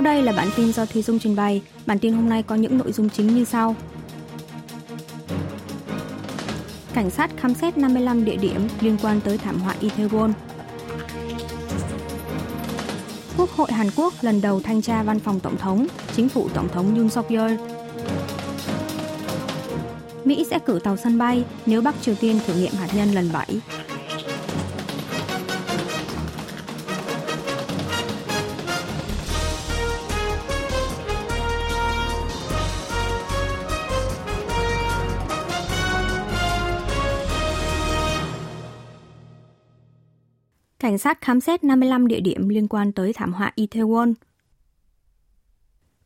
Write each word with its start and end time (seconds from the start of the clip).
Sau 0.00 0.04
đây 0.04 0.22
là 0.22 0.32
bản 0.32 0.48
tin 0.56 0.72
do 0.72 0.86
Thùy 0.86 1.02
Dung 1.02 1.18
trình 1.18 1.36
bày. 1.36 1.62
Bản 1.86 1.98
tin 1.98 2.12
hôm 2.12 2.28
nay 2.28 2.42
có 2.42 2.54
những 2.54 2.78
nội 2.78 2.92
dung 2.92 3.08
chính 3.08 3.34
như 3.34 3.44
sau. 3.44 3.76
Cảnh 6.94 7.10
sát 7.10 7.30
khám 7.36 7.54
xét 7.54 7.78
55 7.78 8.24
địa 8.24 8.36
điểm 8.36 8.68
liên 8.80 8.96
quan 9.02 9.20
tới 9.20 9.38
thảm 9.38 9.58
họa 9.60 9.74
Itaewon. 9.80 10.32
Quốc 13.36 13.50
hội 13.50 13.72
Hàn 13.72 13.86
Quốc 13.96 14.14
lần 14.20 14.40
đầu 14.40 14.60
thanh 14.60 14.82
tra 14.82 15.02
văn 15.02 15.18
phòng 15.18 15.40
tổng 15.40 15.56
thống, 15.56 15.86
chính 16.16 16.28
phủ 16.28 16.48
tổng 16.54 16.68
thống 16.68 16.96
Yoon 16.96 17.10
suk 17.10 17.28
yeol 17.28 17.52
Mỹ 20.24 20.46
sẽ 20.50 20.58
cử 20.58 20.80
tàu 20.84 20.96
sân 20.96 21.18
bay 21.18 21.44
nếu 21.66 21.82
Bắc 21.82 21.94
Triều 22.02 22.14
Tiên 22.14 22.40
thử 22.46 22.54
nghiệm 22.54 22.72
hạt 22.72 22.88
nhân 22.94 23.12
lần 23.12 23.30
7. 23.32 23.60
Cảnh 40.80 40.98
sát 40.98 41.20
khám 41.20 41.40
xét 41.40 41.64
55 41.64 42.08
địa 42.08 42.20
điểm 42.20 42.48
liên 42.48 42.68
quan 42.68 42.92
tới 42.92 43.12
thảm 43.12 43.32
họa 43.32 43.52
Itaewon. 43.56 44.14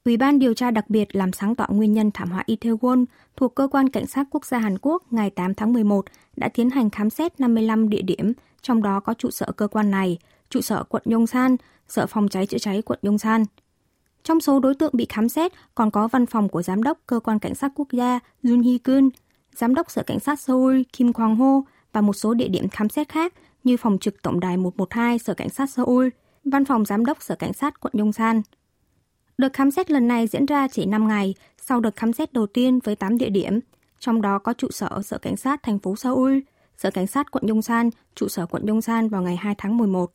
Ủy 0.04 0.16
ban 0.16 0.38
điều 0.38 0.54
tra 0.54 0.70
đặc 0.70 0.90
biệt 0.90 1.16
làm 1.16 1.32
sáng 1.32 1.54
tỏ 1.54 1.66
nguyên 1.68 1.92
nhân 1.92 2.10
thảm 2.14 2.30
họa 2.30 2.44
Itaewon 2.46 3.04
thuộc 3.36 3.54
Cơ 3.54 3.68
quan 3.68 3.88
Cảnh 3.88 4.06
sát 4.06 4.26
Quốc 4.30 4.46
gia 4.46 4.58
Hàn 4.58 4.78
Quốc 4.78 5.12
ngày 5.12 5.30
8 5.30 5.54
tháng 5.54 5.72
11 5.72 6.04
đã 6.36 6.48
tiến 6.48 6.70
hành 6.70 6.90
khám 6.90 7.10
xét 7.10 7.40
55 7.40 7.88
địa 7.88 8.02
điểm, 8.02 8.32
trong 8.62 8.82
đó 8.82 9.00
có 9.00 9.14
trụ 9.14 9.30
sở 9.30 9.46
cơ 9.56 9.68
quan 9.68 9.90
này, 9.90 10.18
trụ 10.50 10.60
sở 10.60 10.82
quận 10.82 11.02
Yongsan, 11.10 11.56
sở 11.88 12.06
phòng 12.06 12.28
cháy 12.28 12.46
chữa 12.46 12.58
cháy 12.58 12.82
quận 12.82 12.98
Yongsan. 13.02 13.44
Trong 14.22 14.40
số 14.40 14.60
đối 14.60 14.74
tượng 14.74 14.92
bị 14.94 15.06
khám 15.08 15.28
xét 15.28 15.52
còn 15.74 15.90
có 15.90 16.08
văn 16.08 16.26
phòng 16.26 16.48
của 16.48 16.62
Giám 16.62 16.82
đốc 16.82 16.98
Cơ 17.06 17.20
quan 17.20 17.38
Cảnh 17.38 17.54
sát 17.54 17.72
Quốc 17.74 17.88
gia 17.92 18.20
Jun 18.42 18.62
Hee-kun, 18.62 19.10
Giám 19.56 19.74
đốc 19.74 19.90
Sở 19.90 20.02
Cảnh 20.02 20.20
sát 20.20 20.40
Seoul 20.40 20.82
Kim 20.92 21.10
Kwang-ho 21.10 21.62
và 21.92 22.00
một 22.00 22.12
số 22.12 22.34
địa 22.34 22.48
điểm 22.48 22.68
khám 22.68 22.88
xét 22.88 23.08
khác 23.08 23.34
như 23.64 23.76
phòng 23.76 23.98
trực 23.98 24.22
tổng 24.22 24.40
đài 24.40 24.56
112 24.56 25.18
Sở 25.18 25.34
Cảnh 25.34 25.48
sát 25.48 25.70
Seoul, 25.70 26.08
văn 26.44 26.64
phòng 26.64 26.84
Giám 26.84 27.04
đốc 27.04 27.22
Sở 27.22 27.34
Cảnh 27.34 27.52
sát 27.52 27.80
quận 27.80 27.92
Yongsan. 27.98 28.42
Đợt 29.38 29.52
khám 29.52 29.70
xét 29.70 29.90
lần 29.90 30.08
này 30.08 30.26
diễn 30.26 30.46
ra 30.46 30.68
chỉ 30.68 30.86
5 30.86 31.08
ngày 31.08 31.34
sau 31.58 31.80
đợt 31.80 31.96
khám 31.96 32.12
xét 32.12 32.32
đầu 32.32 32.46
tiên 32.46 32.78
với 32.84 32.96
8 32.96 33.18
địa 33.18 33.30
điểm, 33.30 33.60
trong 33.98 34.22
đó 34.22 34.38
có 34.38 34.52
trụ 34.52 34.68
sở 34.70 35.02
Sở 35.04 35.18
Cảnh 35.18 35.36
sát 35.36 35.62
thành 35.62 35.78
phố 35.78 35.96
Seoul, 35.96 36.38
Sở 36.76 36.90
Cảnh 36.90 37.06
sát 37.06 37.30
quận 37.30 37.46
Yongsan, 37.46 37.90
trụ 38.14 38.28
sở 38.28 38.46
quận 38.46 38.66
Yongsan 38.66 39.08
vào 39.08 39.22
ngày 39.22 39.36
2 39.36 39.54
tháng 39.58 39.76
11. 39.76 40.12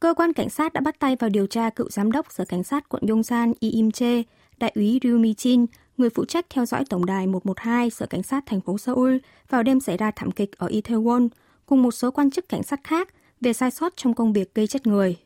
Cơ 0.00 0.14
quan 0.14 0.32
cảnh 0.32 0.50
sát 0.50 0.72
đã 0.72 0.80
bắt 0.80 0.98
tay 0.98 1.16
vào 1.16 1.30
điều 1.30 1.46
tra 1.46 1.70
cựu 1.70 1.88
giám 1.90 2.12
đốc 2.12 2.32
Sở 2.32 2.44
Cảnh 2.44 2.64
sát 2.64 2.88
quận 2.88 3.02
Yongsan 3.08 3.52
Yi 3.60 3.70
Im 3.70 3.90
Che, 3.90 4.22
đại 4.58 4.72
úy 4.74 5.00
Ryu 5.02 5.18
Mi 5.18 5.34
Chin, 5.34 5.66
người 5.96 6.10
phụ 6.10 6.24
trách 6.24 6.46
theo 6.50 6.66
dõi 6.66 6.84
tổng 6.90 7.06
đài 7.06 7.26
112 7.26 7.90
Sở 7.90 8.06
Cảnh 8.06 8.22
sát 8.22 8.46
thành 8.46 8.60
phố 8.60 8.78
Seoul 8.78 9.16
vào 9.48 9.62
đêm 9.62 9.80
xảy 9.80 9.96
ra 9.96 10.10
thảm 10.16 10.30
kịch 10.30 10.58
ở 10.58 10.66
Itaewon, 10.66 11.28
cùng 11.70 11.82
một 11.82 11.90
số 11.90 12.10
quan 12.10 12.30
chức 12.30 12.48
cảnh 12.48 12.62
sát 12.62 12.80
khác 12.84 13.08
về 13.40 13.52
sai 13.52 13.70
sót 13.70 13.96
trong 13.96 14.14
công 14.14 14.32
việc 14.32 14.54
gây 14.54 14.66
chết 14.66 14.86
người. 14.86 15.16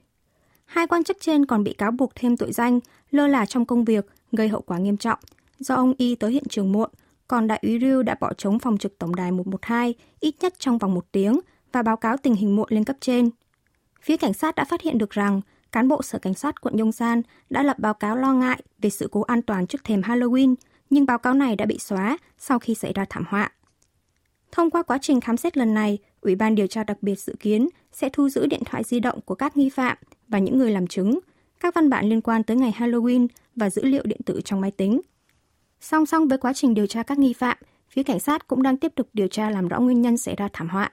Hai 0.64 0.86
quan 0.86 1.04
chức 1.04 1.16
trên 1.20 1.46
còn 1.46 1.64
bị 1.64 1.72
cáo 1.72 1.90
buộc 1.90 2.14
thêm 2.14 2.36
tội 2.36 2.52
danh 2.52 2.80
lơ 3.10 3.26
là 3.26 3.46
trong 3.46 3.66
công 3.66 3.84
việc 3.84 4.06
gây 4.32 4.48
hậu 4.48 4.60
quả 4.60 4.78
nghiêm 4.78 4.96
trọng 4.96 5.18
do 5.58 5.74
ông 5.74 5.94
Y 5.98 6.14
tới 6.14 6.32
hiện 6.32 6.44
trường 6.48 6.72
muộn, 6.72 6.90
còn 7.28 7.46
đại 7.46 7.58
úy 7.62 7.78
Ryu 7.80 8.02
đã 8.02 8.16
bỏ 8.20 8.32
trống 8.32 8.58
phòng 8.58 8.78
trực 8.78 8.98
tổng 8.98 9.14
đài 9.14 9.32
112 9.32 9.94
ít 10.20 10.34
nhất 10.40 10.54
trong 10.58 10.78
vòng 10.78 10.94
một 10.94 11.06
tiếng 11.12 11.40
và 11.72 11.82
báo 11.82 11.96
cáo 11.96 12.16
tình 12.16 12.34
hình 12.34 12.56
muộn 12.56 12.68
lên 12.70 12.84
cấp 12.84 12.96
trên. 13.00 13.30
Phía 14.02 14.16
cảnh 14.16 14.32
sát 14.34 14.54
đã 14.54 14.64
phát 14.64 14.82
hiện 14.82 14.98
được 14.98 15.10
rằng 15.10 15.40
cán 15.72 15.88
bộ 15.88 16.02
sở 16.02 16.18
cảnh 16.18 16.34
sát 16.34 16.60
quận 16.60 16.76
Yongsan 16.76 17.22
đã 17.50 17.62
lập 17.62 17.78
báo 17.78 17.94
cáo 17.94 18.16
lo 18.16 18.32
ngại 18.32 18.62
về 18.78 18.90
sự 18.90 19.08
cố 19.12 19.22
an 19.22 19.42
toàn 19.42 19.66
trước 19.66 19.84
thềm 19.84 20.00
Halloween, 20.00 20.54
nhưng 20.90 21.06
báo 21.06 21.18
cáo 21.18 21.34
này 21.34 21.56
đã 21.56 21.66
bị 21.66 21.78
xóa 21.78 22.18
sau 22.38 22.58
khi 22.58 22.74
xảy 22.74 22.92
ra 22.92 23.04
thảm 23.10 23.24
họa. 23.28 23.50
Thông 24.54 24.70
qua 24.70 24.82
quá 24.82 24.98
trình 24.98 25.20
khám 25.20 25.36
xét 25.36 25.56
lần 25.56 25.74
này, 25.74 25.98
Ủy 26.20 26.34
ban 26.34 26.54
điều 26.54 26.66
tra 26.66 26.84
đặc 26.84 27.02
biệt 27.02 27.18
dự 27.18 27.34
kiến 27.40 27.68
sẽ 27.92 28.08
thu 28.12 28.28
giữ 28.28 28.46
điện 28.46 28.62
thoại 28.64 28.84
di 28.84 29.00
động 29.00 29.20
của 29.20 29.34
các 29.34 29.56
nghi 29.56 29.68
phạm 29.68 29.96
và 30.28 30.38
những 30.38 30.58
người 30.58 30.70
làm 30.70 30.86
chứng, 30.86 31.18
các 31.60 31.74
văn 31.74 31.90
bản 31.90 32.08
liên 32.08 32.20
quan 32.20 32.42
tới 32.42 32.56
ngày 32.56 32.74
Halloween 32.78 33.26
và 33.56 33.70
dữ 33.70 33.84
liệu 33.84 34.02
điện 34.04 34.20
tử 34.26 34.40
trong 34.44 34.60
máy 34.60 34.70
tính. 34.70 35.00
Song 35.80 36.06
song 36.06 36.28
với 36.28 36.38
quá 36.38 36.52
trình 36.52 36.74
điều 36.74 36.86
tra 36.86 37.02
các 37.02 37.18
nghi 37.18 37.32
phạm, 37.32 37.58
phía 37.90 38.02
cảnh 38.02 38.20
sát 38.20 38.48
cũng 38.48 38.62
đang 38.62 38.76
tiếp 38.76 38.92
tục 38.94 39.08
điều 39.12 39.28
tra 39.28 39.50
làm 39.50 39.68
rõ 39.68 39.80
nguyên 39.80 40.02
nhân 40.02 40.16
xảy 40.16 40.36
ra 40.36 40.48
thảm 40.52 40.68
họa. 40.68 40.92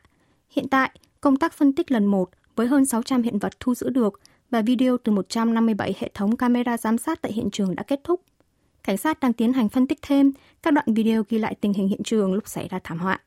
Hiện 0.49 0.67
tại, 0.67 0.91
công 1.21 1.37
tác 1.37 1.53
phân 1.53 1.73
tích 1.73 1.91
lần 1.91 2.05
1 2.05 2.29
với 2.55 2.67
hơn 2.67 2.85
600 2.85 3.21
hiện 3.21 3.39
vật 3.39 3.59
thu 3.59 3.75
giữ 3.75 3.89
được 3.89 4.19
và 4.49 4.61
video 4.61 4.97
từ 4.97 5.11
157 5.11 5.95
hệ 5.99 6.11
thống 6.13 6.37
camera 6.37 6.77
giám 6.77 6.97
sát 6.97 7.21
tại 7.21 7.31
hiện 7.31 7.49
trường 7.51 7.75
đã 7.75 7.83
kết 7.83 7.99
thúc. 8.03 8.21
Cảnh 8.83 8.97
sát 8.97 9.19
đang 9.19 9.33
tiến 9.33 9.53
hành 9.53 9.69
phân 9.69 9.87
tích 9.87 9.99
thêm 10.01 10.31
các 10.63 10.73
đoạn 10.73 10.93
video 10.93 11.23
ghi 11.29 11.37
lại 11.37 11.55
tình 11.61 11.73
hình 11.73 11.87
hiện 11.87 12.03
trường 12.03 12.33
lúc 12.33 12.47
xảy 12.47 12.67
ra 12.67 12.79
thảm 12.83 12.99
họa. 12.99 13.19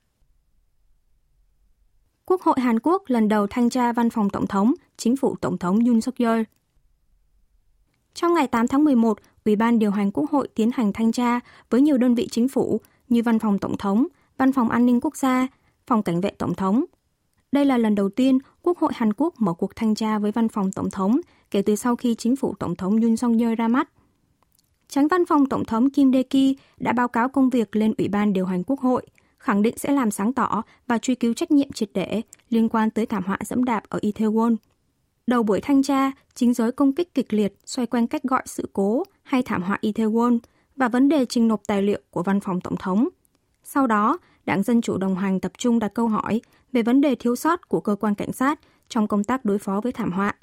Quốc 2.27 2.43
hội 2.43 2.61
Hàn 2.61 2.79
Quốc 2.81 3.03
lần 3.07 3.29
đầu 3.29 3.47
thanh 3.47 3.71
tra 3.71 3.93
văn 3.93 4.11
phòng 4.11 4.31
tổng 4.31 4.47
thống, 4.47 4.75
chính 4.97 5.17
phủ 5.17 5.37
tổng 5.41 5.59
thống 5.59 5.79
Yoon 5.87 6.01
suk 6.01 6.15
yeol 6.19 6.43
Trong 8.15 8.35
ngày 8.35 8.47
8 8.47 8.69
tháng 8.69 8.85
11, 8.85 9.19
Ủy 9.45 9.57
ban 9.57 9.79
điều 9.79 9.91
hành 9.91 10.11
Quốc 10.12 10.31
hội 10.31 10.49
tiến 10.55 10.71
hành 10.75 10.93
thanh 10.93 11.12
tra 11.12 11.41
với 11.71 11.81
nhiều 11.81 11.99
đơn 11.99 12.15
vị 12.15 12.29
chính 12.31 12.49
phủ 12.49 12.81
như 13.09 13.23
Văn 13.23 13.39
phòng 13.39 13.59
Tổng 13.59 13.77
thống, 13.77 14.07
Văn 14.39 14.53
phòng 14.53 14.69
An 14.69 14.87
ninh 14.87 15.01
Quốc 15.01 15.17
gia, 15.17 15.49
Phòng 15.87 16.03
Cảnh 16.03 16.21
vệ 16.21 16.31
Tổng 16.31 16.55
thống. 16.55 16.85
Đây 17.53 17.65
là 17.65 17.79
lần 17.79 17.95
đầu 17.95 18.09
tiên 18.09 18.39
Quốc 18.62 18.79
hội 18.79 18.93
Hàn 18.95 19.12
Quốc 19.12 19.35
mở 19.39 19.53
cuộc 19.53 19.77
thanh 19.77 19.95
tra 19.95 20.19
với 20.19 20.33
Văn 20.33 20.49
phòng 20.49 20.73
Tổng 20.73 20.91
thống 20.91 21.21
kể 21.51 21.62
từ 21.62 21.77
sau 21.77 21.97
khi 21.97 22.15
chính 22.15 22.37
phủ 22.37 22.55
Tổng 22.59 22.77
thống 22.77 23.01
Yoon 23.01 23.17
suk 23.17 23.33
yeol 23.41 23.55
ra 23.55 23.69
mắt. 23.69 23.89
Tránh 24.89 25.09
văn 25.09 25.27
phòng 25.27 25.47
Tổng 25.47 25.65
thống 25.65 25.91
Kim 25.91 26.11
Dae-ki 26.11 26.55
đã 26.79 26.93
báo 26.93 27.09
cáo 27.09 27.29
công 27.29 27.51
việc 27.51 27.77
lên 27.77 27.95
Ủy 27.99 28.09
ban 28.09 28.33
điều 28.33 28.47
hành 28.47 28.65
Quốc 28.65 28.81
hội– 28.81 29.06
khẳng 29.44 29.62
định 29.62 29.78
sẽ 29.78 29.93
làm 29.93 30.10
sáng 30.10 30.32
tỏ 30.32 30.62
và 30.87 30.99
truy 30.99 31.15
cứu 31.15 31.34
trách 31.34 31.50
nhiệm 31.50 31.72
triệt 31.72 31.91
để 31.94 32.22
liên 32.50 32.69
quan 32.69 32.91
tới 32.91 33.06
thảm 33.06 33.22
họa 33.27 33.38
dẫm 33.44 33.65
đạp 33.65 33.82
ở 33.88 33.99
Itaewon. 34.03 34.56
Đầu 35.27 35.43
buổi 35.43 35.60
thanh 35.60 35.82
tra, 35.82 36.12
chính 36.34 36.55
giới 36.55 36.72
công 36.72 36.93
kích 36.93 37.15
kịch 37.15 37.32
liệt 37.32 37.55
xoay 37.66 37.87
quanh 37.87 38.06
cách 38.06 38.22
gọi 38.22 38.43
sự 38.47 38.69
cố 38.72 39.03
hay 39.22 39.43
thảm 39.43 39.62
họa 39.62 39.78
Itaewon 39.82 40.38
và 40.77 40.88
vấn 40.88 41.09
đề 41.09 41.27
trình 41.27 41.49
nộp 41.49 41.60
tài 41.66 41.82
liệu 41.82 42.00
của 42.10 42.22
văn 42.22 42.41
phòng 42.41 42.60
tổng 42.60 42.77
thống. 42.77 43.09
Sau 43.65 43.87
đó, 43.87 44.19
Đảng 44.47 44.62
Dân 44.62 44.81
Chủ 44.81 44.99
đồng 44.99 45.16
hành 45.16 45.41
tập 45.41 45.53
trung 45.59 45.78
đặt 45.78 45.94
câu 45.94 46.09
hỏi 46.09 46.41
về 46.72 46.82
vấn 46.82 47.00
đề 47.00 47.15
thiếu 47.15 47.37
sót 47.37 47.69
của 47.69 47.81
cơ 47.81 47.97
quan 48.00 48.15
cảnh 48.15 48.32
sát 48.32 48.61
trong 48.88 49.09
công 49.09 49.25
tác 49.25 49.44
đối 49.44 49.59
phó 49.59 49.81
với 49.81 49.93
thảm 49.93 50.12
họa, 50.12 50.34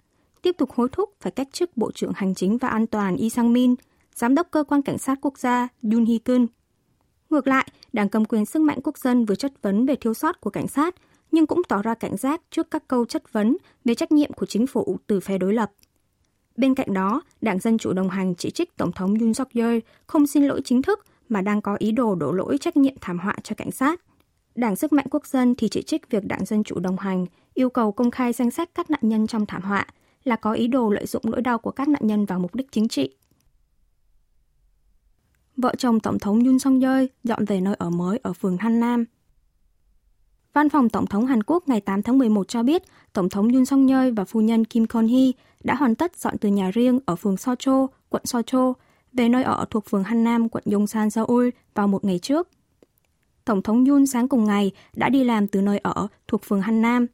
tiếp 0.42 0.56
tục 0.58 0.72
hối 0.72 0.90
thúc 0.92 1.10
phải 1.22 1.32
cách 1.32 1.48
chức 1.52 1.78
Bộ 1.78 1.92
trưởng 1.92 2.12
Hành 2.16 2.36
chính 2.36 2.58
và 2.58 2.68
An 2.68 2.88
toàn 2.88 3.16
Lee 3.20 3.30
Sang-min, 3.30 3.76
Giám 4.16 4.36
đốc 4.36 4.48
Cơ 4.52 4.64
quan 4.64 4.82
Cảnh 4.82 4.98
sát 4.98 5.18
Quốc 5.22 5.38
gia 5.38 5.68
Yoon 5.84 6.06
Hee-kun 6.06 6.48
Ngược 7.32 7.48
lại, 7.48 7.68
Đảng 7.94 8.10
cầm 8.10 8.26
quyền 8.26 8.46
sức 8.46 8.62
mạnh 8.62 8.80
quốc 8.84 8.98
dân 8.98 9.26
vừa 9.26 9.36
chất 9.36 9.62
vấn 9.62 9.86
về 9.86 9.96
thiếu 9.96 10.14
sót 10.14 10.42
của 10.42 10.50
cảnh 10.50 10.68
sát, 10.68 10.96
nhưng 11.32 11.48
cũng 11.48 11.62
tỏ 11.70 11.82
ra 11.82 11.94
cảnh 11.94 12.18
giác 12.18 12.42
trước 12.52 12.72
các 12.72 12.88
câu 12.88 13.06
chất 13.06 13.34
vấn 13.34 13.58
về 13.86 13.96
trách 13.96 14.12
nhiệm 14.12 14.34
của 14.34 14.46
chính 14.46 14.68
phủ 14.68 14.98
từ 15.08 15.20
phe 15.20 15.38
đối 15.38 15.54
lập. 15.54 15.72
Bên 16.58 16.76
cạnh 16.76 16.94
đó, 16.94 17.22
Đảng 17.42 17.60
Dân 17.60 17.78
Chủ 17.78 17.94
đồng 17.94 18.10
hành 18.10 18.36
chỉ 18.36 18.52
trích 18.52 18.78
Tổng 18.78 18.92
thống 18.92 19.20
Yoon 19.20 19.34
suk 19.34 19.48
yeol 19.54 19.78
không 20.08 20.28
xin 20.28 20.44
lỗi 20.44 20.62
chính 20.66 20.82
thức 20.82 21.06
mà 21.30 21.42
đang 21.42 21.62
có 21.62 21.76
ý 21.80 21.92
đồ 21.92 22.16
đổ 22.16 22.32
lỗi 22.32 22.58
trách 22.58 22.78
nhiệm 22.78 22.96
thảm 23.02 23.20
họa 23.20 23.36
cho 23.44 23.56
cảnh 23.56 23.72
sát. 23.72 24.02
Đảng 24.56 24.76
Sức 24.76 24.94
mạnh 24.94 25.06
Quốc 25.12 25.28
dân 25.28 25.56
thì 25.56 25.70
chỉ 25.70 25.82
trích 25.82 26.10
việc 26.10 26.26
Đảng 26.26 26.46
Dân 26.46 26.64
Chủ 26.64 26.80
đồng 26.80 26.98
hành 26.98 27.26
yêu 27.54 27.70
cầu 27.70 27.92
công 27.92 28.12
khai 28.12 28.34
danh 28.34 28.52
sách 28.52 28.70
các 28.76 28.90
nạn 28.90 29.02
nhân 29.04 29.28
trong 29.28 29.46
thảm 29.46 29.62
họa 29.62 29.88
là 30.24 30.36
có 30.36 30.54
ý 30.54 30.68
đồ 30.68 30.90
lợi 30.90 31.06
dụng 31.06 31.24
nỗi 31.26 31.42
đau 31.42 31.58
của 31.58 31.72
các 31.72 31.88
nạn 31.88 32.02
nhân 32.08 32.26
vào 32.26 32.40
mục 32.40 32.56
đích 32.56 32.72
chính 32.72 32.88
trị 32.88 33.16
vợ 35.58 35.76
chồng 35.78 36.00
Tổng 36.00 36.20
thống 36.20 36.44
Yoon 36.44 36.60
song 36.60 36.80
yeol 36.80 37.06
dọn 37.24 37.46
về 37.46 37.62
nơi 37.62 37.76
ở 37.80 37.90
mới 37.90 38.20
ở 38.24 38.34
phường 38.34 38.58
Han 38.58 38.80
Nam. 38.80 39.06
Văn 40.54 40.70
phòng 40.70 40.90
Tổng 40.90 41.08
thống 41.08 41.26
Hàn 41.26 41.44
Quốc 41.44 41.68
ngày 41.68 41.82
8 41.82 42.04
tháng 42.04 42.18
11 42.18 42.48
cho 42.48 42.64
biết 42.64 42.84
Tổng 43.14 43.30
thống 43.30 43.50
Yoon 43.54 43.66
song 43.66 43.88
yeol 43.88 44.12
và 44.12 44.26
phu 44.26 44.42
nhân 44.42 44.66
Kim 44.66 44.88
Kon 44.88 45.08
Hee 45.08 45.32
đã 45.64 45.76
hoàn 45.76 45.96
tất 45.96 46.16
dọn 46.18 46.38
từ 46.38 46.50
nhà 46.50 46.72
riêng 46.72 47.00
ở 47.06 47.16
phường 47.16 47.38
Socho, 47.38 47.88
quận 48.10 48.26
Socho, 48.26 48.74
về 49.14 49.30
nơi 49.30 49.44
ở 49.44 49.66
thuộc 49.70 49.86
phường 49.90 50.04
Han 50.04 50.24
Nam, 50.24 50.50
quận 50.50 50.64
Yongsan, 50.72 51.10
Seoul 51.10 51.50
vào 51.76 51.88
một 51.88 52.06
ngày 52.06 52.20
trước. 52.20 52.48
Tổng 53.46 53.62
thống 53.62 53.86
Yoon 53.86 54.06
sáng 54.06 54.28
cùng 54.28 54.46
ngày 54.46 54.72
đã 54.96 55.10
đi 55.10 55.24
làm 55.24 55.48
từ 55.48 55.62
nơi 55.62 55.78
ở 55.78 56.08
thuộc 56.28 56.42
phường 56.44 56.62
Han 56.62 56.82
Nam. 56.82 57.08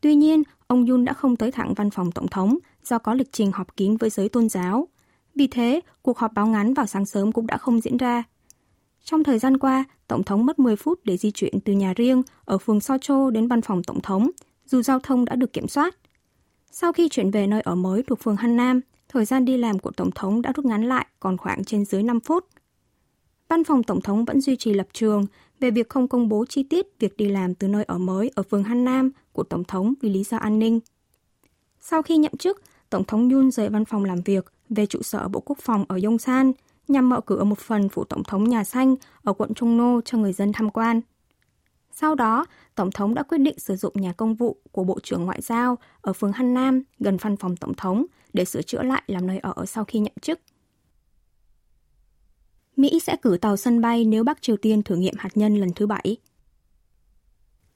Tuy 0.00 0.14
nhiên, 0.14 0.42
ông 0.66 0.86
Yoon 0.86 1.04
đã 1.04 1.12
không 1.12 1.36
tới 1.36 1.52
thẳng 1.52 1.74
văn 1.74 1.90
phòng 1.90 2.12
Tổng 2.12 2.28
thống 2.28 2.58
do 2.84 2.98
có 2.98 3.14
lịch 3.14 3.32
trình 3.32 3.52
họp 3.52 3.76
kín 3.76 3.96
với 3.96 4.10
giới 4.10 4.28
tôn 4.28 4.48
giáo. 4.48 4.88
Vì 5.34 5.46
thế, 5.46 5.80
cuộc 6.02 6.18
họp 6.18 6.32
báo 6.32 6.46
ngắn 6.46 6.74
vào 6.74 6.86
sáng 6.86 7.06
sớm 7.06 7.32
cũng 7.32 7.46
đã 7.46 7.56
không 7.56 7.80
diễn 7.80 7.96
ra. 7.96 8.22
Trong 9.04 9.24
thời 9.24 9.38
gian 9.38 9.58
qua, 9.58 9.84
Tổng 10.08 10.22
thống 10.22 10.46
mất 10.46 10.58
10 10.58 10.76
phút 10.76 11.00
để 11.04 11.16
di 11.16 11.30
chuyển 11.30 11.60
từ 11.60 11.72
nhà 11.72 11.92
riêng 11.96 12.22
ở 12.44 12.58
phường 12.58 12.80
Socho 12.80 13.30
đến 13.30 13.48
văn 13.48 13.62
phòng 13.62 13.82
Tổng 13.82 14.00
thống, 14.00 14.30
dù 14.66 14.82
giao 14.82 14.98
thông 14.98 15.24
đã 15.24 15.34
được 15.34 15.52
kiểm 15.52 15.68
soát. 15.68 15.96
Sau 16.70 16.92
khi 16.92 17.08
chuyển 17.08 17.30
về 17.30 17.46
nơi 17.46 17.60
ở 17.60 17.74
mới 17.74 18.02
thuộc 18.02 18.18
phường 18.20 18.36
Han 18.36 18.56
Nam, 18.56 18.80
thời 19.08 19.24
gian 19.24 19.44
đi 19.44 19.56
làm 19.56 19.78
của 19.78 19.90
Tổng 19.90 20.10
thống 20.10 20.42
đã 20.42 20.52
rút 20.56 20.64
ngắn 20.64 20.88
lại 20.88 21.06
còn 21.20 21.36
khoảng 21.36 21.64
trên 21.64 21.84
dưới 21.84 22.02
5 22.02 22.20
phút. 22.20 22.46
Văn 23.48 23.64
phòng 23.64 23.82
Tổng 23.82 24.00
thống 24.00 24.24
vẫn 24.24 24.40
duy 24.40 24.56
trì 24.56 24.74
lập 24.74 24.86
trường 24.92 25.26
về 25.60 25.70
việc 25.70 25.88
không 25.88 26.08
công 26.08 26.28
bố 26.28 26.44
chi 26.48 26.62
tiết 26.62 26.86
việc 26.98 27.16
đi 27.16 27.28
làm 27.28 27.54
từ 27.54 27.68
nơi 27.68 27.84
ở 27.84 27.98
mới 27.98 28.30
ở 28.34 28.42
phường 28.42 28.62
Han 28.62 28.84
Nam 28.84 29.10
của 29.32 29.42
Tổng 29.42 29.64
thống 29.64 29.94
vì 30.00 30.10
lý 30.10 30.24
do 30.24 30.36
an 30.36 30.58
ninh. 30.58 30.80
Sau 31.80 32.02
khi 32.02 32.16
nhậm 32.16 32.36
chức, 32.38 32.62
Tổng 32.90 33.04
thống 33.04 33.30
Yun 33.30 33.50
rời 33.50 33.68
văn 33.68 33.84
phòng 33.84 34.04
làm 34.04 34.20
việc 34.24 34.52
về 34.70 34.86
trụ 34.86 35.02
sở 35.02 35.28
Bộ 35.28 35.40
Quốc 35.40 35.58
phòng 35.58 35.84
ở 35.88 35.98
Yongsan 36.04 36.52
nhằm 36.88 37.08
mở 37.08 37.20
cửa 37.20 37.44
một 37.44 37.58
phần 37.58 37.88
phủ 37.88 38.04
tổng 38.04 38.24
thống 38.24 38.44
nhà 38.44 38.64
xanh 38.64 38.96
ở 39.22 39.32
quận 39.32 39.54
Trung 39.54 39.76
Nô 39.76 40.00
cho 40.04 40.18
người 40.18 40.32
dân 40.32 40.52
tham 40.52 40.70
quan. 40.70 41.00
Sau 41.92 42.14
đó, 42.14 42.46
Tổng 42.74 42.90
thống 42.90 43.14
đã 43.14 43.22
quyết 43.22 43.38
định 43.38 43.58
sử 43.58 43.76
dụng 43.76 43.92
nhà 43.96 44.12
công 44.12 44.34
vụ 44.34 44.56
của 44.72 44.84
Bộ 44.84 44.98
trưởng 45.02 45.24
Ngoại 45.24 45.40
giao 45.42 45.78
ở 46.00 46.12
phường 46.12 46.32
Hân 46.32 46.54
Nam 46.54 46.82
gần 46.98 47.16
văn 47.16 47.36
phòng 47.36 47.56
Tổng 47.56 47.74
thống 47.74 48.06
để 48.32 48.44
sửa 48.44 48.62
chữa 48.62 48.82
lại 48.82 49.02
làm 49.06 49.26
nơi 49.26 49.38
ở 49.38 49.66
sau 49.66 49.84
khi 49.84 49.98
nhậm 49.98 50.14
chức. 50.22 50.40
Mỹ 52.76 53.00
sẽ 53.02 53.16
cử 53.22 53.38
tàu 53.40 53.56
sân 53.56 53.80
bay 53.80 54.04
nếu 54.04 54.24
Bắc 54.24 54.42
Triều 54.42 54.56
Tiên 54.56 54.82
thử 54.82 54.96
nghiệm 54.96 55.14
hạt 55.18 55.30
nhân 55.34 55.56
lần 55.56 55.72
thứ 55.76 55.86
bảy. 55.86 56.16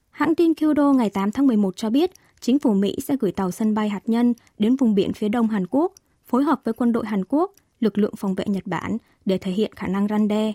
Hãng 0.09 0.35
tin 0.35 0.53
Kyodo 0.53 0.93
ngày 0.93 1.09
8 1.09 1.31
tháng 1.31 1.47
11 1.47 1.75
cho 1.75 1.89
biết 1.89 2.11
chính 2.39 2.59
phủ 2.59 2.73
Mỹ 2.73 2.95
sẽ 3.03 3.15
gửi 3.19 3.31
tàu 3.31 3.51
sân 3.51 3.73
bay 3.73 3.89
hạt 3.89 4.01
nhân 4.05 4.33
đến 4.59 4.75
vùng 4.75 4.95
biển 4.95 5.13
phía 5.13 5.29
đông 5.29 5.47
Hàn 5.47 5.67
Quốc, 5.67 5.93
phối 6.35 6.43
hợp 6.43 6.61
với 6.63 6.73
quân 6.73 6.91
đội 6.91 7.05
Hàn 7.05 7.25
Quốc, 7.25 7.51
lực 7.79 7.97
lượng 7.97 8.15
phòng 8.15 8.35
vệ 8.35 8.45
Nhật 8.47 8.67
Bản 8.67 8.97
để 9.25 9.37
thể 9.37 9.51
hiện 9.51 9.71
khả 9.75 9.87
năng 9.87 10.07
răn 10.07 10.27
đe. 10.27 10.53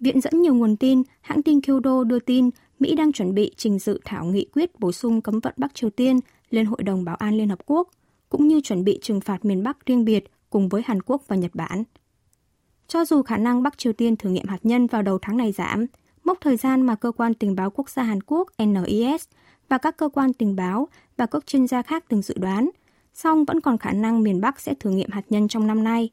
Viện 0.00 0.20
dẫn 0.20 0.42
nhiều 0.42 0.54
nguồn 0.54 0.76
tin, 0.76 1.02
hãng 1.20 1.42
tin 1.42 1.60
Kyodo 1.60 2.04
đưa 2.04 2.18
tin 2.18 2.50
Mỹ 2.78 2.94
đang 2.94 3.12
chuẩn 3.12 3.34
bị 3.34 3.54
trình 3.56 3.78
dự 3.78 4.00
thảo 4.04 4.24
nghị 4.24 4.46
quyết 4.54 4.80
bổ 4.80 4.92
sung 4.92 5.20
cấm 5.20 5.40
vận 5.40 5.54
Bắc 5.56 5.74
Triều 5.74 5.90
Tiên 5.90 6.20
lên 6.50 6.66
Hội 6.66 6.82
đồng 6.82 7.04
Bảo 7.04 7.16
an 7.16 7.34
Liên 7.34 7.48
Hợp 7.48 7.58
Quốc, 7.66 7.88
cũng 8.28 8.48
như 8.48 8.60
chuẩn 8.60 8.84
bị 8.84 8.98
trừng 9.02 9.20
phạt 9.20 9.44
miền 9.44 9.62
Bắc 9.62 9.86
riêng 9.86 10.04
biệt 10.04 10.24
cùng 10.50 10.68
với 10.68 10.82
Hàn 10.84 11.02
Quốc 11.02 11.22
và 11.28 11.36
Nhật 11.36 11.54
Bản. 11.54 11.84
Cho 12.88 13.04
dù 13.04 13.22
khả 13.22 13.36
năng 13.36 13.62
Bắc 13.62 13.78
Triều 13.78 13.92
Tiên 13.92 14.16
thử 14.16 14.30
nghiệm 14.30 14.48
hạt 14.48 14.60
nhân 14.62 14.86
vào 14.86 15.02
đầu 15.02 15.18
tháng 15.22 15.36
này 15.36 15.52
giảm, 15.52 15.86
mốc 16.24 16.38
thời 16.40 16.56
gian 16.56 16.82
mà 16.82 16.94
cơ 16.94 17.12
quan 17.12 17.34
tình 17.34 17.56
báo 17.56 17.70
quốc 17.70 17.90
gia 17.90 18.02
Hàn 18.02 18.22
Quốc 18.22 18.48
NIS 18.58 19.24
và 19.68 19.78
các 19.78 19.96
cơ 19.96 20.08
quan 20.08 20.32
tình 20.32 20.56
báo 20.56 20.88
và 21.16 21.26
các 21.26 21.46
chuyên 21.46 21.66
gia 21.66 21.82
khác 21.82 22.04
từng 22.08 22.22
dự 22.22 22.34
đoán, 22.38 22.70
song 23.22 23.44
vẫn 23.44 23.60
còn 23.60 23.78
khả 23.78 23.92
năng 23.92 24.22
miền 24.22 24.40
Bắc 24.40 24.60
sẽ 24.60 24.74
thử 24.74 24.90
nghiệm 24.90 25.10
hạt 25.10 25.22
nhân 25.28 25.48
trong 25.48 25.66
năm 25.66 25.84
nay. 25.84 26.10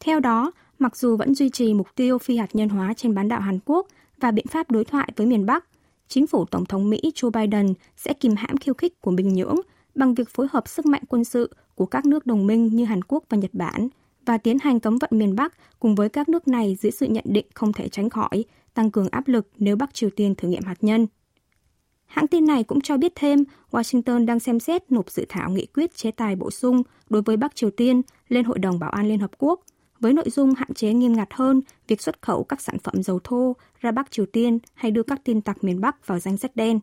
Theo 0.00 0.20
đó, 0.20 0.52
mặc 0.78 0.96
dù 0.96 1.16
vẫn 1.16 1.34
duy 1.34 1.50
trì 1.50 1.74
mục 1.74 1.88
tiêu 1.94 2.18
phi 2.18 2.36
hạt 2.36 2.48
nhân 2.52 2.68
hóa 2.68 2.94
trên 2.96 3.14
bán 3.14 3.28
đảo 3.28 3.40
Hàn 3.40 3.58
Quốc 3.64 3.86
và 4.20 4.30
biện 4.30 4.46
pháp 4.46 4.70
đối 4.70 4.84
thoại 4.84 5.08
với 5.16 5.26
miền 5.26 5.46
Bắc, 5.46 5.64
chính 6.08 6.26
phủ 6.26 6.44
Tổng 6.44 6.66
thống 6.66 6.90
Mỹ 6.90 7.00
Joe 7.14 7.30
Biden 7.30 7.74
sẽ 7.96 8.12
kìm 8.12 8.34
hãm 8.36 8.56
khiêu 8.56 8.74
khích 8.74 9.00
của 9.00 9.10
Bình 9.10 9.34
Nhưỡng 9.34 9.56
bằng 9.94 10.14
việc 10.14 10.28
phối 10.28 10.46
hợp 10.50 10.68
sức 10.68 10.86
mạnh 10.86 11.02
quân 11.08 11.24
sự 11.24 11.50
của 11.74 11.86
các 11.86 12.06
nước 12.06 12.26
đồng 12.26 12.46
minh 12.46 12.66
như 12.66 12.84
Hàn 12.84 13.04
Quốc 13.04 13.24
và 13.28 13.36
Nhật 13.36 13.54
Bản 13.54 13.88
và 14.26 14.38
tiến 14.38 14.58
hành 14.62 14.80
cấm 14.80 14.98
vận 14.98 15.10
miền 15.12 15.36
Bắc 15.36 15.54
cùng 15.80 15.94
với 15.94 16.08
các 16.08 16.28
nước 16.28 16.48
này 16.48 16.76
dưới 16.80 16.92
sự 16.92 17.06
nhận 17.06 17.24
định 17.28 17.46
không 17.54 17.72
thể 17.72 17.88
tránh 17.88 18.10
khỏi, 18.10 18.44
tăng 18.74 18.90
cường 18.90 19.08
áp 19.08 19.28
lực 19.28 19.48
nếu 19.58 19.76
Bắc 19.76 19.94
Triều 19.94 20.10
Tiên 20.10 20.34
thử 20.34 20.48
nghiệm 20.48 20.62
hạt 20.62 20.76
nhân. 20.80 21.06
Hãng 22.14 22.26
tin 22.26 22.44
này 22.44 22.64
cũng 22.64 22.80
cho 22.80 22.96
biết 22.96 23.12
thêm 23.14 23.44
Washington 23.70 24.26
đang 24.26 24.40
xem 24.40 24.60
xét 24.60 24.92
nộp 24.92 25.10
dự 25.10 25.26
thảo 25.28 25.50
nghị 25.50 25.66
quyết 25.66 25.96
chế 25.96 26.10
tài 26.10 26.36
bổ 26.36 26.50
sung 26.50 26.82
đối 27.10 27.22
với 27.22 27.36
Bắc 27.36 27.56
Triều 27.56 27.70
Tiên 27.70 28.02
lên 28.28 28.44
Hội 28.44 28.58
đồng 28.58 28.78
Bảo 28.78 28.90
an 28.90 29.08
Liên 29.08 29.18
Hợp 29.18 29.30
Quốc– 29.38 29.60
với 30.04 30.12
nội 30.12 30.30
dung 30.30 30.54
hạn 30.54 30.74
chế 30.74 30.92
nghiêm 30.92 31.12
ngặt 31.12 31.28
hơn 31.32 31.60
việc 31.86 32.02
xuất 32.02 32.22
khẩu 32.22 32.44
các 32.44 32.60
sản 32.60 32.78
phẩm 32.78 33.02
dầu 33.02 33.20
thô 33.24 33.56
ra 33.80 33.90
Bắc 33.90 34.10
Triều 34.10 34.26
Tiên 34.26 34.58
hay 34.74 34.90
đưa 34.90 35.02
các 35.02 35.20
tin 35.24 35.40
tặc 35.40 35.64
miền 35.64 35.80
Bắc 35.80 36.06
vào 36.06 36.18
danh 36.18 36.36
sách 36.36 36.56
đen. 36.56 36.80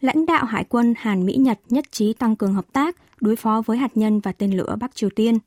Lãnh 0.00 0.26
đạo 0.26 0.44
Hải 0.44 0.64
quân 0.64 0.94
Hàn 0.98 1.26
Mỹ 1.26 1.34
Nhật 1.36 1.60
nhất 1.68 1.84
trí 1.90 2.12
tăng 2.12 2.36
cường 2.36 2.54
hợp 2.54 2.72
tác 2.72 2.96
đối 3.20 3.36
phó 3.36 3.62
với 3.66 3.78
hạt 3.78 3.96
nhân 3.96 4.20
và 4.20 4.32
tên 4.32 4.56
lửa 4.56 4.76
Bắc 4.80 4.94
Triều 4.94 5.10
Tiên. 5.10 5.38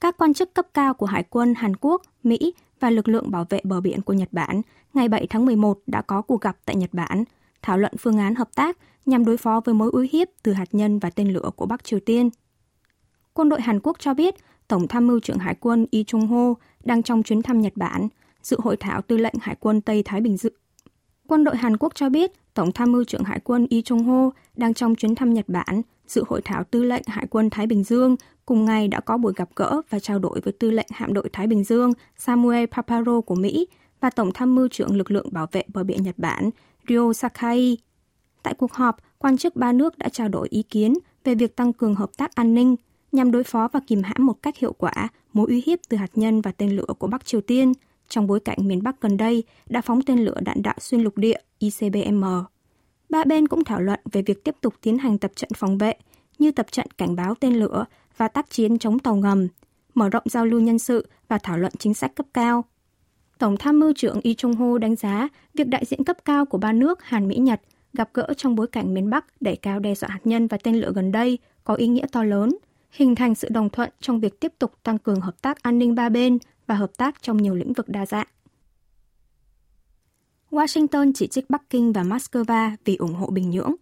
Các 0.00 0.16
quan 0.18 0.34
chức 0.34 0.54
cấp 0.54 0.66
cao 0.74 0.94
của 0.94 1.06
Hải 1.06 1.22
quân 1.22 1.54
Hàn 1.54 1.76
Quốc, 1.76 2.02
Mỹ 2.22 2.54
và 2.84 2.90
lực 2.90 3.08
lượng 3.08 3.30
bảo 3.30 3.46
vệ 3.50 3.60
bờ 3.64 3.80
biển 3.80 4.02
của 4.02 4.12
Nhật 4.12 4.28
Bản 4.32 4.62
ngày 4.94 5.08
7 5.08 5.26
tháng 5.30 5.46
11 5.46 5.78
đã 5.86 6.02
có 6.02 6.22
cuộc 6.22 6.40
gặp 6.40 6.56
tại 6.64 6.76
Nhật 6.76 6.90
Bản, 6.92 7.24
thảo 7.62 7.78
luận 7.78 7.92
phương 7.98 8.18
án 8.18 8.34
hợp 8.34 8.48
tác 8.54 8.78
nhằm 9.06 9.24
đối 9.24 9.36
phó 9.36 9.60
với 9.64 9.74
mối 9.74 9.90
uy 9.92 10.08
hiếp 10.12 10.28
từ 10.42 10.52
hạt 10.52 10.68
nhân 10.72 10.98
và 10.98 11.10
tên 11.10 11.32
lửa 11.32 11.50
của 11.56 11.66
Bắc 11.66 11.84
Triều 11.84 12.00
Tiên– 12.00 12.30
Quân 13.34 13.48
đội 13.48 13.60
Hàn 13.60 13.80
Quốc 13.80 13.96
cho 14.00 14.14
biết 14.14 14.34
Tổng 14.68 14.88
tham 14.88 15.06
mưu 15.06 15.20
trưởng 15.20 15.38
Hải 15.38 15.54
quân 15.54 15.86
Lee 15.92 16.02
Chung-ho 16.02 16.54
đang 16.84 17.02
trong 17.02 17.22
chuyến 17.22 17.42
thăm 17.42 17.60
Nhật 17.60 17.72
Bản, 17.76 18.08
dự 18.42 18.56
hội 18.62 18.76
thảo 18.76 19.02
tư 19.02 19.16
lệnh 19.16 19.34
Hải 19.40 19.56
quân 19.60 19.80
Tây 19.80 20.02
Thái 20.02 20.20
Bình 20.20 20.36
Dương. 20.36 20.52
Quân 21.28 21.44
đội 21.44 21.56
Hàn 21.56 21.76
Quốc 21.76 21.94
cho 21.94 22.08
biết 22.08 22.32
Tổng 22.54 22.72
tham 22.72 22.92
mưu 22.92 23.04
trưởng 23.04 23.24
Hải 23.24 23.40
quân 23.40 23.66
Lee 23.70 23.80
Chung-ho 23.80 24.30
đang 24.56 24.74
trong 24.74 24.94
chuyến 24.94 25.14
thăm 25.14 25.34
Nhật 25.34 25.48
Bản, 25.48 25.82
dự 26.06 26.24
hội 26.28 26.40
thảo 26.44 26.64
tư 26.64 26.82
lệnh 26.82 27.02
Hải 27.06 27.26
quân 27.26 27.50
Thái 27.50 27.66
Bình 27.66 27.84
Dương, 27.84 28.16
cùng 28.46 28.64
ngày 28.64 28.88
đã 28.88 29.00
có 29.00 29.16
buổi 29.16 29.32
gặp 29.36 29.48
gỡ 29.56 29.80
và 29.90 29.98
trao 29.98 30.18
đổi 30.18 30.40
với 30.40 30.52
tư 30.52 30.70
lệnh 30.70 30.86
hạm 30.90 31.12
đội 31.12 31.28
Thái 31.32 31.46
Bình 31.46 31.64
Dương 31.64 31.92
Samuel 32.16 32.64
Paparo 32.66 33.20
của 33.20 33.34
Mỹ 33.34 33.66
và 34.00 34.10
Tổng 34.10 34.30
tham 34.34 34.54
mưu 34.54 34.68
trưởng 34.68 34.96
lực 34.96 35.10
lượng 35.10 35.28
bảo 35.32 35.46
vệ 35.52 35.62
bờ 35.68 35.84
biển 35.84 36.02
Nhật 36.02 36.18
Bản 36.18 36.50
Ryo 36.88 37.12
Sakai. 37.12 37.76
Tại 38.42 38.54
cuộc 38.54 38.72
họp, 38.72 38.96
quan 39.18 39.36
chức 39.36 39.56
ba 39.56 39.72
nước 39.72 39.98
đã 39.98 40.08
trao 40.08 40.28
đổi 40.28 40.48
ý 40.50 40.62
kiến 40.62 40.94
về 41.24 41.34
việc 41.34 41.56
tăng 41.56 41.72
cường 41.72 41.94
hợp 41.94 42.10
tác 42.16 42.34
an 42.34 42.54
ninh, 42.54 42.76
nhằm 43.12 43.30
đối 43.30 43.44
phó 43.44 43.68
và 43.72 43.80
kìm 43.86 44.02
hãm 44.02 44.26
một 44.26 44.42
cách 44.42 44.56
hiệu 44.56 44.72
quả 44.72 45.08
mối 45.32 45.46
uy 45.48 45.62
hiếp 45.66 45.78
từ 45.88 45.96
hạt 45.96 46.10
nhân 46.14 46.40
và 46.40 46.52
tên 46.52 46.76
lửa 46.76 46.94
của 46.98 47.06
Bắc 47.06 47.26
Triều 47.26 47.40
Tiên 47.40 47.72
trong 48.08 48.26
bối 48.26 48.40
cảnh 48.40 48.58
miền 48.68 48.82
Bắc 48.82 49.00
gần 49.00 49.16
đây 49.16 49.44
đã 49.66 49.80
phóng 49.80 50.02
tên 50.02 50.18
lửa 50.18 50.36
đạn 50.40 50.62
đạo 50.62 50.74
xuyên 50.80 51.00
lục 51.00 51.18
địa 51.18 51.38
ICBM. 51.58 52.24
Ba 53.08 53.24
bên 53.24 53.48
cũng 53.48 53.64
thảo 53.64 53.80
luận 53.80 54.00
về 54.12 54.22
việc 54.22 54.44
tiếp 54.44 54.56
tục 54.60 54.74
tiến 54.80 54.98
hành 54.98 55.18
tập 55.18 55.32
trận 55.34 55.50
phòng 55.56 55.78
vệ 55.78 55.94
như 56.38 56.50
tập 56.50 56.66
trận 56.70 56.86
cảnh 56.98 57.16
báo 57.16 57.34
tên 57.40 57.54
lửa 57.54 57.84
và 58.16 58.28
tác 58.28 58.50
chiến 58.50 58.78
chống 58.78 58.98
tàu 58.98 59.16
ngầm, 59.16 59.48
mở 59.94 60.08
rộng 60.08 60.24
giao 60.26 60.46
lưu 60.46 60.60
nhân 60.60 60.78
sự 60.78 61.06
và 61.28 61.38
thảo 61.38 61.58
luận 61.58 61.72
chính 61.78 61.94
sách 61.94 62.14
cấp 62.14 62.26
cao. 62.34 62.64
Tổng 63.38 63.56
tham 63.56 63.80
mưu 63.80 63.92
trưởng 63.96 64.20
Lee 64.24 64.34
Chung-ho 64.34 64.78
đánh 64.78 64.96
giá 64.96 65.28
việc 65.54 65.66
đại 65.66 65.84
diện 65.84 66.04
cấp 66.04 66.16
cao 66.24 66.46
của 66.46 66.58
ba 66.58 66.72
nước 66.72 67.02
Hàn 67.04 67.28
Mỹ-Nhật 67.28 67.60
gặp 67.92 68.10
gỡ 68.14 68.26
trong 68.36 68.54
bối 68.54 68.66
cảnh 68.66 68.94
miền 68.94 69.10
Bắc 69.10 69.42
đẩy 69.42 69.56
cao 69.56 69.78
đe 69.78 69.94
dọa 69.94 70.10
hạt 70.10 70.20
nhân 70.24 70.46
và 70.46 70.58
tên 70.62 70.76
lửa 70.76 70.92
gần 70.94 71.12
đây 71.12 71.38
có 71.64 71.74
ý 71.74 71.86
nghĩa 71.86 72.06
to 72.12 72.24
lớn– 72.24 72.50
hình 72.94 73.14
thành 73.14 73.34
sự 73.34 73.48
đồng 73.50 73.70
thuận 73.70 73.90
trong 74.00 74.20
việc 74.20 74.40
tiếp 74.40 74.52
tục 74.58 74.72
tăng 74.82 74.98
cường 74.98 75.20
hợp 75.20 75.42
tác 75.42 75.62
an 75.62 75.78
ninh 75.78 75.94
ba 75.94 76.08
bên 76.08 76.38
và 76.66 76.74
hợp 76.74 76.90
tác 76.96 77.22
trong 77.22 77.36
nhiều 77.36 77.54
lĩnh 77.54 77.72
vực 77.72 77.88
đa 77.88 78.06
dạng. 78.06 78.26
Washington 80.50 81.12
chỉ 81.14 81.26
trích 81.26 81.50
Bắc 81.50 81.70
Kinh 81.70 81.92
và 81.92 82.02
Moscow 82.02 82.70
vì 82.84 82.96
ủng 82.96 83.14
hộ 83.14 83.26
Bình 83.26 83.50
Nhưỡng. 83.50 83.74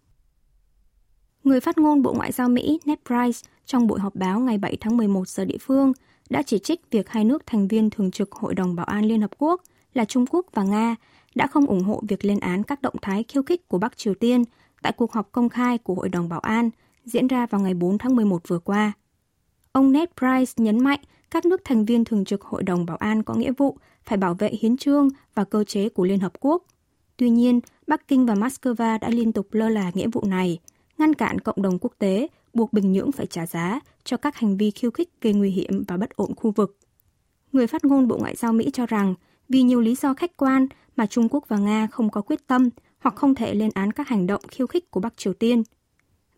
Người 1.45 1.61
phát 1.61 1.79
ngôn 1.79 2.03
Bộ 2.03 2.13
Ngoại 2.13 2.33
giao 2.33 2.49
Mỹ 2.49 2.81
Ned 2.85 2.99
Price 3.07 3.51
trong 3.67 3.87
buổi 3.87 4.01
họp 4.01 4.15
báo 4.15 4.41
ngày 4.41 4.59
7 4.59 4.77
tháng 4.81 4.97
11 4.97 5.29
giờ 5.29 5.45
địa 5.45 5.59
phương 5.61 5.93
đã 6.31 6.43
chỉ 6.43 6.59
trích 6.59 6.81
việc 6.91 7.09
hai 7.09 7.25
nước 7.25 7.43
thành 7.47 7.69
viên 7.69 7.91
thường 7.91 8.11
trực 8.11 8.33
Hội 8.33 8.55
đồng 8.55 8.75
Bảo 8.75 8.87
an 8.87 9.05
Liên 9.05 9.21
Hợp 9.21 9.31
Quốc 9.39 9.63
là 9.95 10.05
Trung 10.05 10.25
Quốc 10.31 10.47
và 10.55 10.63
Nga 10.63 10.97
đã 11.35 11.47
không 11.47 11.67
ủng 11.67 11.85
hộ 11.85 12.03
việc 12.09 12.25
lên 12.25 12.41
án 12.41 12.63
các 12.63 12.83
động 12.83 12.95
thái 13.03 13.25
khiêu 13.29 13.43
khích 13.43 13.69
của 13.69 13.79
Bắc 13.79 13.97
Triều 13.97 14.15
Tiên 14.15 14.45
tại 14.83 14.93
cuộc 14.93 15.13
họp 15.13 15.33
công 15.33 15.49
khai 15.49 15.79
của 15.79 15.95
Hội 15.95 16.09
đồng 16.09 16.29
Bảo 16.29 16.41
an 16.41 16.71
diễn 17.05 17.27
ra 17.27 17.47
vào 17.47 17.61
ngày 17.61 17.75
4 17.75 17.99
tháng 17.99 18.17
11 18.17 18.49
vừa 18.49 18.59
qua. 18.59 18.93
Ông 19.73 19.93
Ned 19.93 20.09
Price 20.19 20.53
nhấn 20.57 20.85
mạnh 20.85 21.01
các 21.31 21.47
nước 21.47 21.61
thành 21.65 21.85
viên 21.85 22.05
thường 22.05 22.25
trực 22.25 22.43
Hội 22.43 22.63
đồng 22.63 22.87
Bảo 22.87 22.97
an 22.97 23.23
có 23.23 23.35
nghĩa 23.35 23.53
vụ 23.53 23.77
phải 24.05 24.19
bảo 24.19 24.35
vệ 24.35 24.51
hiến 24.61 24.77
trương 24.77 25.09
và 25.35 25.45
cơ 25.45 25.65
chế 25.65 25.89
của 25.89 26.05
Liên 26.05 26.21
Hợp 26.21 26.33
Quốc. 26.41 26.63
Tuy 27.17 27.31
nhiên, 27.31 27.61
Bắc 27.87 28.09
Kinh 28.09 28.27
và 28.27 28.35
Moscow 28.35 28.99
đã 28.99 29.09
liên 29.09 29.33
tục 29.33 29.49
lơ 29.53 29.69
là 29.69 29.91
nghĩa 29.95 30.09
vụ 30.13 30.25
này, 30.27 30.59
ngăn 31.03 31.15
cản 31.15 31.39
cộng 31.39 31.63
đồng 31.63 31.79
quốc 31.81 31.93
tế 31.99 32.29
buộc 32.55 32.73
Bình 32.73 32.93
Nhưỡng 32.93 33.13
phải 33.13 33.27
trả 33.27 33.47
giá 33.47 33.81
cho 34.05 34.17
các 34.17 34.37
hành 34.37 34.57
vi 34.57 34.71
khiêu 34.71 34.91
khích 34.91 35.11
gây 35.21 35.33
nguy 35.33 35.51
hiểm 35.51 35.85
và 35.89 35.97
bất 35.97 36.17
ổn 36.17 36.35
khu 36.35 36.51
vực. 36.51 36.79
Người 37.53 37.67
phát 37.67 37.85
ngôn 37.85 38.09
Bộ 38.09 38.19
Ngoại 38.19 38.37
giao 38.37 38.53
Mỹ 38.53 38.71
cho 38.73 38.87
rằng 38.87 39.15
vì 39.49 39.63
nhiều 39.63 39.81
lý 39.81 39.95
do 39.95 40.15
khách 40.15 40.37
quan 40.37 40.67
mà 40.97 41.07
Trung 41.07 41.29
Quốc 41.31 41.45
và 41.49 41.59
Nga 41.59 41.87
không 41.87 42.11
có 42.11 42.21
quyết 42.21 42.47
tâm 42.47 42.69
hoặc 42.99 43.15
không 43.15 43.35
thể 43.35 43.55
lên 43.55 43.71
án 43.75 43.93
các 43.93 44.09
hành 44.09 44.27
động 44.27 44.43
khiêu 44.49 44.67
khích 44.67 44.91
của 44.91 45.01
Bắc 45.01 45.17
Triều 45.17 45.33
Tiên. 45.33 45.63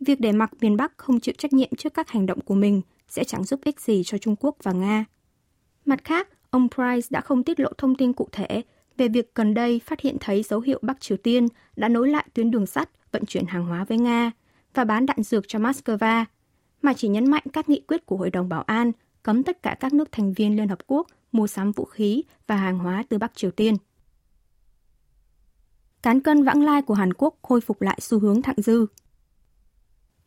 Việc 0.01 0.21
để 0.21 0.33
mặc 0.33 0.51
miền 0.61 0.77
Bắc 0.77 0.93
không 0.97 1.21
chịu 1.21 1.35
trách 1.39 1.53
nhiệm 1.53 1.75
trước 1.79 1.95
các 1.95 2.11
hành 2.11 2.27
động 2.27 2.41
của 2.41 2.55
mình 2.55 2.83
sẽ 3.09 3.25
chẳng 3.25 3.45
giúp 3.45 3.61
ích 3.65 3.81
gì 3.81 4.03
cho 4.05 4.19
Trung 4.19 4.37
Quốc 4.41 4.57
và 4.63 4.73
Nga. 4.73 5.05
Mặt 5.85 6.05
khác, 6.05 6.29
ông 6.51 6.69
Price 6.75 7.09
đã 7.11 7.21
không 7.21 7.43
tiết 7.43 7.61
lộ 7.61 7.71
thông 7.79 7.95
tin 7.95 8.13
cụ 8.13 8.29
thể 8.33 8.63
về 8.97 9.09
việc 9.09 9.35
gần 9.35 9.55
đây 9.55 9.81
phát 9.85 10.01
hiện 10.01 10.17
thấy 10.21 10.43
dấu 10.43 10.61
hiệu 10.61 10.79
Bắc 10.83 11.01
Triều 11.01 11.17
Tiên 11.17 11.49
đã 11.77 11.89
nối 11.89 12.09
lại 12.09 12.27
tuyến 12.35 12.51
đường 12.51 12.67
sắt 12.67 12.91
vận 13.13 13.25
chuyển 13.27 13.47
hàng 13.47 13.67
hóa 13.67 13.85
với 13.85 13.99
Nga 13.99 14.33
và 14.75 14.85
bán 14.85 15.07
đạn 15.07 15.23
dược 15.23 15.45
cho 15.49 15.59
Moscow, 15.59 16.25
mà 16.83 16.95
chỉ 16.95 17.09
nhấn 17.09 17.31
mạnh 17.31 17.45
các 17.53 17.69
nghị 17.69 17.81
quyết 17.81 18.07
của 18.07 18.17
Hội 18.17 18.31
đồng 18.31 18.49
Bảo 18.49 18.63
an 18.63 18.93
cấm 19.23 19.43
tất 19.43 19.63
cả 19.63 19.77
các 19.81 19.93
nước 19.93 20.13
thành 20.13 20.33
viên 20.33 20.57
Liên 20.57 20.69
Hợp 20.69 20.79
Quốc 20.87 21.07
mua 21.33 21.47
sắm 21.47 21.73
vũ 21.73 21.85
khí 21.85 22.23
và 22.47 22.57
hàng 22.57 22.79
hóa 22.79 23.05
từ 23.09 23.19
Bắc 23.19 23.35
Triều 23.35 23.51
Tiên. 23.51 23.77
Cán 26.03 26.21
cân 26.21 26.45
vãng 26.45 26.63
lai 26.63 26.83
của 26.83 26.95
Hàn 26.95 27.13
Quốc 27.13 27.35
khôi 27.43 27.61
phục 27.61 27.83
lại 27.83 27.99
xu 28.01 28.19
hướng 28.19 28.43
thặng 28.43 28.57
dư. 28.59 28.87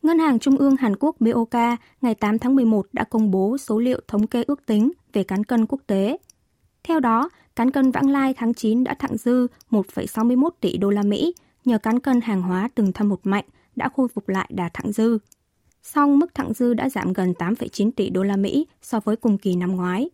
Ngân 0.02 0.18
hàng 0.18 0.38
Trung 0.38 0.56
ương 0.56 0.76
Hàn 0.76 0.96
Quốc 0.96 1.16
BOK 1.20 1.54
ngày 2.00 2.14
8 2.14 2.38
tháng 2.38 2.54
11 2.54 2.86
đã 2.92 3.04
công 3.04 3.30
bố 3.30 3.58
số 3.58 3.78
liệu 3.78 4.00
thống 4.08 4.26
kê 4.26 4.42
ước 4.42 4.66
tính 4.66 4.92
về 5.12 5.24
cán 5.24 5.44
cân 5.44 5.66
quốc 5.66 5.80
tế. 5.86 6.16
Theo 6.82 7.00
đó, 7.00 7.30
cán 7.56 7.70
cân 7.70 7.90
vãng 7.90 8.10
lai 8.10 8.34
tháng 8.36 8.54
9 8.54 8.84
đã 8.84 8.94
thặng 8.94 9.16
dư 9.16 9.46
1,61 9.70 10.50
tỷ 10.60 10.76
đô 10.76 10.90
la 10.90 11.02
Mỹ 11.02 11.34
nhờ 11.64 11.78
cán 11.78 12.00
cân 12.00 12.20
hàng 12.20 12.42
hóa 12.42 12.68
từng 12.74 12.92
thâm 12.92 13.10
hụt 13.10 13.20
mạnh 13.22 13.44
đã 13.78 13.88
khôi 13.96 14.08
phục 14.08 14.28
lại 14.28 14.50
đà 14.52 14.68
thặng 14.74 14.92
dư. 14.92 15.18
Song 15.82 16.18
mức 16.18 16.34
thặng 16.34 16.52
dư 16.52 16.74
đã 16.74 16.88
giảm 16.88 17.12
gần 17.12 17.34
8,9 17.38 17.90
tỷ 17.96 18.10
đô 18.10 18.22
la 18.22 18.36
Mỹ 18.36 18.66
so 18.82 19.00
với 19.00 19.16
cùng 19.16 19.38
kỳ 19.38 19.56
năm 19.56 19.76
ngoái. 19.76 20.10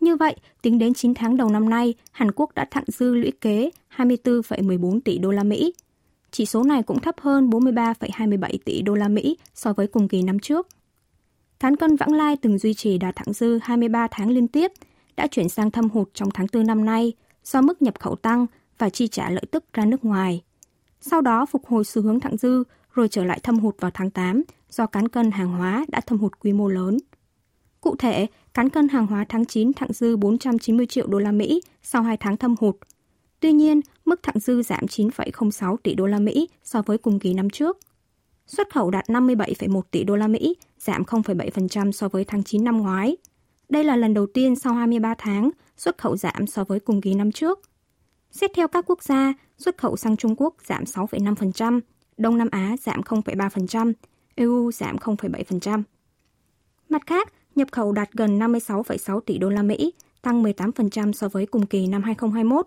Như 0.00 0.16
vậy, 0.16 0.36
tính 0.62 0.78
đến 0.78 0.94
9 0.94 1.14
tháng 1.14 1.36
đầu 1.36 1.50
năm 1.50 1.70
nay, 1.70 1.94
Hàn 2.10 2.32
Quốc 2.32 2.54
đã 2.54 2.66
thặng 2.70 2.84
dư 2.86 3.14
lũy 3.14 3.32
kế 3.40 3.70
24,14 3.96 5.00
tỷ 5.00 5.18
đô 5.18 5.30
la 5.30 5.42
Mỹ, 5.42 5.72
Chỉ 6.30 6.46
số 6.46 6.62
này 6.62 6.82
cũng 6.82 7.00
thấp 7.00 7.20
hơn 7.20 7.50
43,27 7.50 8.58
tỷ 8.64 8.82
đô 8.82 8.94
la 8.94 9.08
Mỹ 9.08 9.36
so 9.54 9.72
với 9.72 9.86
cùng 9.86 10.08
kỳ 10.08 10.22
năm 10.22 10.38
trước. 10.38 10.68
Cán 11.60 11.76
cân 11.76 11.96
vãng 11.96 12.12
lai 12.12 12.36
từng 12.36 12.58
duy 12.58 12.74
trì 12.74 12.98
đà 12.98 13.12
thẳng 13.12 13.32
dư 13.32 13.58
23 13.62 14.08
tháng 14.10 14.30
liên 14.30 14.48
tiếp, 14.48 14.72
đã 15.16 15.26
chuyển 15.26 15.48
sang 15.48 15.70
thâm 15.70 15.88
hụt 15.90 16.08
trong 16.14 16.30
tháng 16.34 16.46
4 16.52 16.66
năm 16.66 16.84
nay 16.84 17.12
do 17.44 17.60
mức 17.60 17.82
nhập 17.82 18.00
khẩu 18.00 18.16
tăng 18.16 18.46
và 18.78 18.90
chi 18.90 19.08
trả 19.08 19.30
lợi 19.30 19.44
tức 19.50 19.64
ra 19.72 19.84
nước 19.84 20.04
ngoài. 20.04 20.42
Sau 21.00 21.20
đó 21.20 21.46
phục 21.46 21.66
hồi 21.66 21.84
xu 21.84 22.02
hướng 22.02 22.20
thặng 22.20 22.36
dư 22.36 22.64
rồi 22.94 23.08
trở 23.08 23.24
lại 23.24 23.40
thâm 23.42 23.58
hụt 23.58 23.80
vào 23.80 23.90
tháng 23.94 24.10
8 24.10 24.42
do 24.70 24.86
cán 24.86 25.08
cân 25.08 25.30
hàng 25.30 25.48
hóa 25.48 25.84
đã 25.88 26.00
thâm 26.00 26.18
hụt 26.18 26.32
quy 26.40 26.52
mô 26.52 26.68
lớn. 26.68 26.98
Cụ 27.80 27.96
thể, 27.96 28.26
cán 28.54 28.68
cân 28.68 28.88
hàng 28.88 29.06
hóa 29.06 29.24
tháng 29.28 29.44
9 29.44 29.72
thặng 29.72 29.92
dư 29.92 30.16
490 30.16 30.86
triệu 30.86 31.06
đô 31.06 31.18
la 31.18 31.32
Mỹ 31.32 31.60
sau 31.82 32.02
2 32.02 32.16
tháng 32.16 32.36
thâm 32.36 32.54
hụt. 32.60 32.76
Tuy 33.40 33.52
nhiên, 33.52 33.80
mức 34.04 34.22
thặng 34.22 34.38
dư 34.38 34.62
giảm 34.62 34.86
9,06 34.86 35.76
tỷ 35.76 35.94
đô 35.94 36.06
la 36.06 36.18
Mỹ 36.18 36.48
so 36.64 36.82
với 36.82 36.98
cùng 36.98 37.18
kỳ 37.18 37.34
năm 37.34 37.50
trước. 37.50 37.78
Xuất 38.46 38.70
khẩu 38.72 38.90
đạt 38.90 39.04
57,1 39.08 39.82
tỷ 39.90 40.04
đô 40.04 40.16
la 40.16 40.28
Mỹ, 40.28 40.56
giảm 40.78 41.02
0,7% 41.02 41.92
so 41.92 42.08
với 42.08 42.24
tháng 42.24 42.44
9 42.44 42.64
năm 42.64 42.78
ngoái. 42.78 43.16
Đây 43.68 43.84
là 43.84 43.96
lần 43.96 44.14
đầu 44.14 44.26
tiên 44.26 44.56
sau 44.56 44.74
23 44.74 45.14
tháng 45.18 45.50
xuất 45.76 45.98
khẩu 45.98 46.16
giảm 46.16 46.46
so 46.46 46.64
với 46.64 46.80
cùng 46.80 47.00
kỳ 47.00 47.14
năm 47.14 47.32
trước. 47.32 47.60
Xét 48.30 48.50
theo 48.54 48.68
các 48.68 48.84
quốc 48.88 49.02
gia, 49.02 49.34
xuất 49.58 49.78
khẩu 49.78 49.96
sang 49.96 50.16
Trung 50.16 50.34
Quốc 50.36 50.54
giảm 50.66 50.84
6,5%, 50.84 51.80
Đông 52.20 52.38
Nam 52.38 52.48
Á 52.50 52.76
giảm 52.80 53.00
0,3%, 53.00 53.92
EU 54.34 54.72
giảm 54.72 54.96
0,7%. 54.96 55.82
Mặt 56.88 57.02
khác, 57.06 57.32
nhập 57.54 57.68
khẩu 57.72 57.92
đạt 57.92 58.12
gần 58.12 58.38
56,6 58.38 59.20
tỷ 59.20 59.38
đô 59.38 59.48
la 59.48 59.62
Mỹ, 59.62 59.92
tăng 60.22 60.42
18% 60.42 61.12
so 61.12 61.28
với 61.28 61.46
cùng 61.46 61.66
kỳ 61.66 61.86
năm 61.86 62.02
2021. 62.02 62.66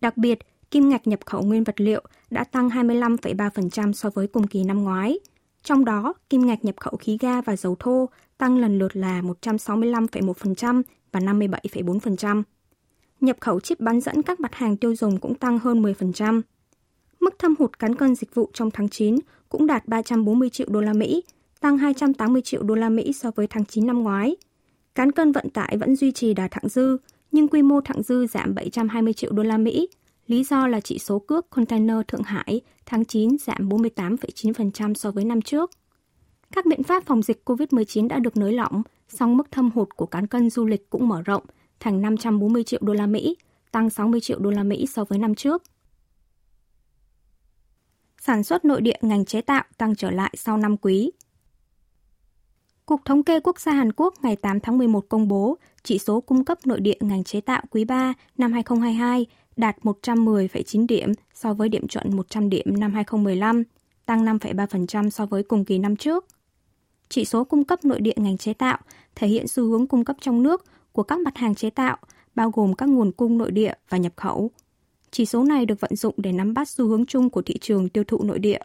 Đặc 0.00 0.16
biệt, 0.16 0.38
kim 0.70 0.88
ngạch 0.88 1.06
nhập 1.06 1.20
khẩu 1.26 1.42
nguyên 1.42 1.64
vật 1.64 1.80
liệu 1.80 2.02
đã 2.30 2.44
tăng 2.44 2.68
25,3% 2.68 3.92
so 3.92 4.10
với 4.10 4.26
cùng 4.26 4.46
kỳ 4.46 4.64
năm 4.64 4.82
ngoái. 4.82 5.18
Trong 5.62 5.84
đó, 5.84 6.14
kim 6.30 6.46
ngạch 6.46 6.64
nhập 6.64 6.74
khẩu 6.80 6.96
khí 6.96 7.18
ga 7.20 7.40
và 7.40 7.56
dầu 7.56 7.76
thô 7.78 8.08
tăng 8.38 8.58
lần 8.58 8.78
lượt 8.78 8.96
là 8.96 9.22
165,1% 9.22 10.82
và 11.12 11.20
57,4%. 11.20 12.42
Nhập 13.20 13.36
khẩu 13.40 13.60
chip 13.60 13.80
bán 13.80 14.00
dẫn 14.00 14.22
các 14.22 14.40
mặt 14.40 14.54
hàng 14.54 14.76
tiêu 14.76 14.94
dùng 14.96 15.20
cũng 15.20 15.34
tăng 15.34 15.58
hơn 15.58 15.82
10%. 15.82 16.42
Mức 17.20 17.38
thâm 17.38 17.54
hụt 17.58 17.78
cán 17.78 17.94
cân 17.94 18.14
dịch 18.14 18.34
vụ 18.34 18.50
trong 18.52 18.70
tháng 18.70 18.88
9 18.88 19.16
cũng 19.48 19.66
đạt 19.66 19.88
340 19.88 20.50
triệu 20.50 20.66
đô 20.70 20.80
la 20.80 20.92
Mỹ, 20.92 21.22
tăng 21.60 21.78
280 21.78 22.42
triệu 22.42 22.62
đô 22.62 22.74
la 22.74 22.88
Mỹ 22.88 23.12
so 23.12 23.30
với 23.30 23.46
tháng 23.46 23.64
9 23.64 23.86
năm 23.86 24.02
ngoái. 24.02 24.36
Cán 24.94 25.12
cân 25.12 25.32
vận 25.32 25.50
tải 25.50 25.76
vẫn 25.80 25.96
duy 25.96 26.12
trì 26.12 26.34
đà 26.34 26.48
thặng 26.48 26.68
dư, 26.68 26.96
nhưng 27.32 27.48
quy 27.48 27.62
mô 27.62 27.80
thặng 27.80 28.02
dư 28.02 28.26
giảm 28.26 28.54
720 28.54 29.12
triệu 29.12 29.32
đô 29.32 29.42
la 29.42 29.58
Mỹ. 29.58 29.88
Lý 30.26 30.44
do 30.44 30.66
là 30.66 30.80
chỉ 30.80 30.98
số 30.98 31.18
cước 31.18 31.50
container 31.50 31.96
Thượng 32.08 32.22
Hải 32.22 32.60
tháng 32.86 33.04
9 33.04 33.38
giảm 33.38 33.68
48,9% 33.68 34.94
so 34.94 35.10
với 35.10 35.24
năm 35.24 35.42
trước. 35.42 35.70
Các 36.52 36.66
biện 36.66 36.82
pháp 36.82 37.06
phòng 37.06 37.22
dịch 37.22 37.42
COVID-19 37.44 38.08
đã 38.08 38.18
được 38.18 38.36
nới 38.36 38.52
lỏng, 38.52 38.82
song 39.08 39.36
mức 39.36 39.50
thâm 39.50 39.70
hụt 39.70 39.88
của 39.96 40.06
cán 40.06 40.26
cân 40.26 40.50
du 40.50 40.66
lịch 40.66 40.90
cũng 40.90 41.08
mở 41.08 41.22
rộng 41.22 41.42
thành 41.80 42.00
540 42.00 42.64
triệu 42.64 42.80
đô 42.82 42.92
la 42.92 43.06
Mỹ, 43.06 43.36
tăng 43.72 43.90
60 43.90 44.20
triệu 44.20 44.38
đô 44.38 44.50
la 44.50 44.62
Mỹ 44.62 44.86
so 44.86 45.04
với 45.04 45.18
năm 45.18 45.34
trước. 45.34 45.62
Sản 48.22 48.44
xuất 48.44 48.64
nội 48.64 48.80
địa 48.80 48.96
ngành 49.00 49.24
chế 49.24 49.40
tạo 49.40 49.64
tăng 49.78 49.94
trở 49.94 50.10
lại 50.10 50.34
sau 50.36 50.56
năm 50.56 50.76
quý. 50.76 51.10
Cục 52.86 53.04
Thống 53.04 53.22
kê 53.22 53.40
Quốc 53.40 53.60
gia 53.60 53.72
Hàn 53.72 53.92
Quốc 53.92 54.14
ngày 54.22 54.36
8 54.36 54.60
tháng 54.60 54.78
11 54.78 55.04
công 55.08 55.28
bố 55.28 55.58
chỉ 55.82 55.98
số 55.98 56.20
cung 56.20 56.44
cấp 56.44 56.58
nội 56.64 56.80
địa 56.80 56.96
ngành 57.00 57.24
chế 57.24 57.40
tạo 57.40 57.62
quý 57.70 57.84
3 57.84 58.14
năm 58.38 58.52
2022 58.52 59.26
đạt 59.56 59.76
110,9 59.82 60.86
điểm 60.86 61.12
so 61.34 61.54
với 61.54 61.68
điểm 61.68 61.88
chuẩn 61.88 62.16
100 62.16 62.50
điểm 62.50 62.80
năm 62.80 62.94
2015, 62.94 63.62
tăng 64.06 64.24
5,3% 64.24 65.10
so 65.10 65.26
với 65.26 65.42
cùng 65.42 65.64
kỳ 65.64 65.78
năm 65.78 65.96
trước. 65.96 66.26
Chỉ 67.08 67.24
số 67.24 67.44
cung 67.44 67.64
cấp 67.64 67.84
nội 67.84 68.00
địa 68.00 68.14
ngành 68.16 68.38
chế 68.38 68.54
tạo 68.54 68.78
thể 69.14 69.28
hiện 69.28 69.48
xu 69.48 69.64
hướng 69.64 69.86
cung 69.86 70.04
cấp 70.04 70.16
trong 70.20 70.42
nước 70.42 70.64
của 70.92 71.02
các 71.02 71.20
mặt 71.20 71.36
hàng 71.36 71.54
chế 71.54 71.70
tạo, 71.70 71.96
bao 72.34 72.50
gồm 72.50 72.74
các 72.74 72.88
nguồn 72.88 73.12
cung 73.12 73.38
nội 73.38 73.50
địa 73.50 73.72
và 73.88 73.98
nhập 73.98 74.12
khẩu. 74.16 74.50
Chỉ 75.10 75.26
số 75.26 75.44
này 75.44 75.66
được 75.66 75.80
vận 75.80 75.96
dụng 75.96 76.14
để 76.16 76.32
nắm 76.32 76.54
bắt 76.54 76.68
xu 76.68 76.88
hướng 76.88 77.06
chung 77.06 77.30
của 77.30 77.42
thị 77.42 77.54
trường 77.60 77.88
tiêu 77.88 78.04
thụ 78.04 78.22
nội 78.22 78.38
địa. 78.38 78.60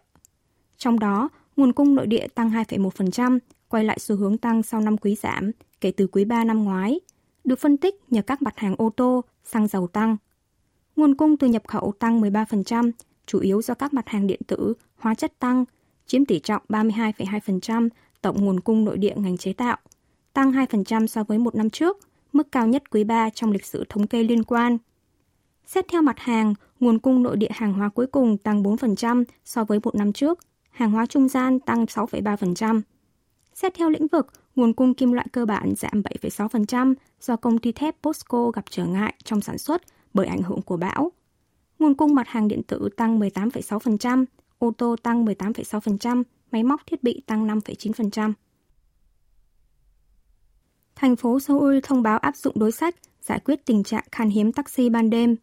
Trong 0.78 1.00
đó, 1.00 1.30
nguồn 1.58 1.74
cung 1.74 1.96
nội 1.96 2.08
địa 2.08 2.28
tăng 2.28 2.52
2,1%, 2.52 3.40
quay 3.68 3.84
lại 3.84 4.00
xu 4.00 4.16
hướng 4.16 4.38
tăng 4.38 4.64
sau 4.64 4.82
năm 4.82 4.98
quý 4.98 5.16
giảm 5.16 5.52
kể 5.82 5.92
từ 5.92 6.08
quý 6.08 6.26
3 6.26 6.44
năm 6.44 6.64
ngoái, 6.64 7.00
được 7.44 7.60
phân 7.60 7.78
tích 7.78 7.96
nhờ 8.10 8.22
các 8.22 8.42
mặt 8.42 8.54
hàng 8.58 8.76
ô 8.78 8.90
tô, 8.90 9.24
xăng 9.44 9.68
dầu 9.68 9.88
tăng. 9.88 10.18
Nguồn 10.96 11.16
cung 11.16 11.38
từ 11.38 11.48
nhập 11.48 11.64
khẩu 11.68 11.94
tăng 12.00 12.22
13%, 12.22 12.92
chủ 13.26 13.40
yếu 13.40 13.62
do 13.62 13.74
các 13.74 13.94
mặt 13.94 14.10
hàng 14.10 14.28
điện 14.28 14.42
tử, 14.48 14.74
hóa 14.96 15.16
chất 15.16 15.40
tăng, 15.40 15.66
chiếm 16.06 16.26
tỷ 16.26 16.40
trọng 16.40 16.62
32,2% 16.70 17.90
tổng 18.22 18.46
nguồn 18.46 18.60
cung 18.60 18.86
nội 18.86 18.98
địa 18.98 19.14
ngành 19.16 19.38
chế 19.38 19.54
tạo, 19.54 19.78
tăng 20.34 20.52
2% 20.52 21.08
so 21.08 21.24
với 21.24 21.38
một 21.38 21.56
năm 21.56 21.70
trước, 21.70 21.98
mức 22.34 22.52
cao 22.52 22.68
nhất 22.68 22.90
quý 22.90 23.04
3 23.04 23.30
trong 23.30 23.52
lịch 23.52 23.66
sử 23.66 23.84
thống 23.90 24.08
kê 24.08 24.24
liên 24.24 24.44
quan. 24.44 24.78
Xét 25.66 25.86
theo 25.88 26.02
mặt 26.02 26.20
hàng, 26.20 26.54
nguồn 26.80 27.00
cung 27.00 27.24
nội 27.24 27.38
địa 27.38 27.52
hàng 27.52 27.74
hóa 27.74 27.90
cuối 27.90 28.08
cùng 28.08 28.38
tăng 28.38 28.64
4% 28.64 29.24
so 29.46 29.64
với 29.64 29.80
một 29.84 29.96
năm 29.96 30.14
trước, 30.14 30.40
hàng 30.70 30.92
hóa 30.92 31.06
trung 31.06 31.28
gian 31.28 31.60
tăng 31.60 31.86
6,3%. 31.86 32.82
Xét 33.54 33.74
theo 33.74 33.90
lĩnh 33.90 34.08
vực, 34.08 34.28
nguồn 34.56 34.74
cung 34.74 34.94
kim 34.94 35.12
loại 35.12 35.28
cơ 35.32 35.46
bản 35.46 35.74
giảm 35.78 36.02
7,6% 36.02 36.94
do 37.22 37.36
công 37.36 37.58
ty 37.58 37.72
thép 37.72 37.96
POSCO 38.02 38.52
gặp 38.52 38.66
trở 38.70 38.86
ngại 38.86 39.14
trong 39.24 39.42
sản 39.42 39.58
xuất 39.58 39.82
bởi 40.14 40.28
ảnh 40.28 40.42
hưởng 40.42 40.62
của 40.62 40.78
bão. 40.78 41.12
Nguồn 41.80 41.94
cung 41.96 42.16
mặt 42.16 42.28
hàng 42.28 42.48
điện 42.48 42.64
tử 42.64 42.90
tăng 42.98 43.20
18,6%, 43.20 44.26
ô 44.58 44.72
tô 44.78 44.96
tăng 45.04 45.26
18,6%, 45.26 46.24
máy 46.52 46.64
móc 46.64 46.82
thiết 46.88 47.04
bị 47.04 47.22
tăng 47.26 47.48
5,9%. 47.48 48.34
Thành 50.96 51.16
phố 51.16 51.40
Seoul 51.40 51.80
thông 51.84 52.04
báo 52.04 52.18
áp 52.18 52.36
dụng 52.36 52.60
đối 52.60 52.72
sách 52.72 52.96
giải 53.22 53.40
quyết 53.40 53.66
tình 53.66 53.84
trạng 53.84 54.04
khan 54.12 54.30
hiếm 54.30 54.54
taxi 54.54 54.90
ban 54.90 55.10
đêm. 55.10 55.36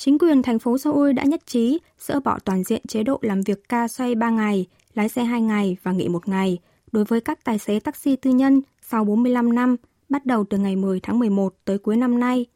Chính 0.00 0.18
quyền 0.18 0.42
thành 0.42 0.58
phố 0.58 0.78
Seoul 0.78 1.12
đã 1.12 1.24
nhất 1.24 1.46
trí 1.46 1.78
dỡ 1.98 2.20
bỏ 2.20 2.38
toàn 2.44 2.64
diện 2.64 2.82
chế 2.88 3.02
độ 3.02 3.18
làm 3.22 3.42
việc 3.42 3.68
ca 3.68 3.88
xoay 3.88 4.14
3 4.14 4.30
ngày, 4.30 4.66
lái 4.94 5.08
xe 5.08 5.24
2 5.24 5.40
ngày 5.40 5.76
và 5.82 5.92
nghỉ 5.92 6.08
1 6.08 6.28
ngày 6.28 6.58
đối 6.92 7.04
với 7.04 7.20
các 7.20 7.44
tài 7.44 7.58
xế 7.58 7.80
taxi 7.80 8.16
tư 8.16 8.30
nhân 8.30 8.62
sau 8.82 9.04
45 9.04 9.54
năm, 9.54 9.76
bắt 10.08 10.26
đầu 10.26 10.44
từ 10.50 10.58
ngày 10.58 10.76
10 10.76 11.00
tháng 11.00 11.18
11 11.18 11.54
tới 11.64 11.78
cuối 11.78 11.96
năm 11.96 12.20
nay. 12.20 12.46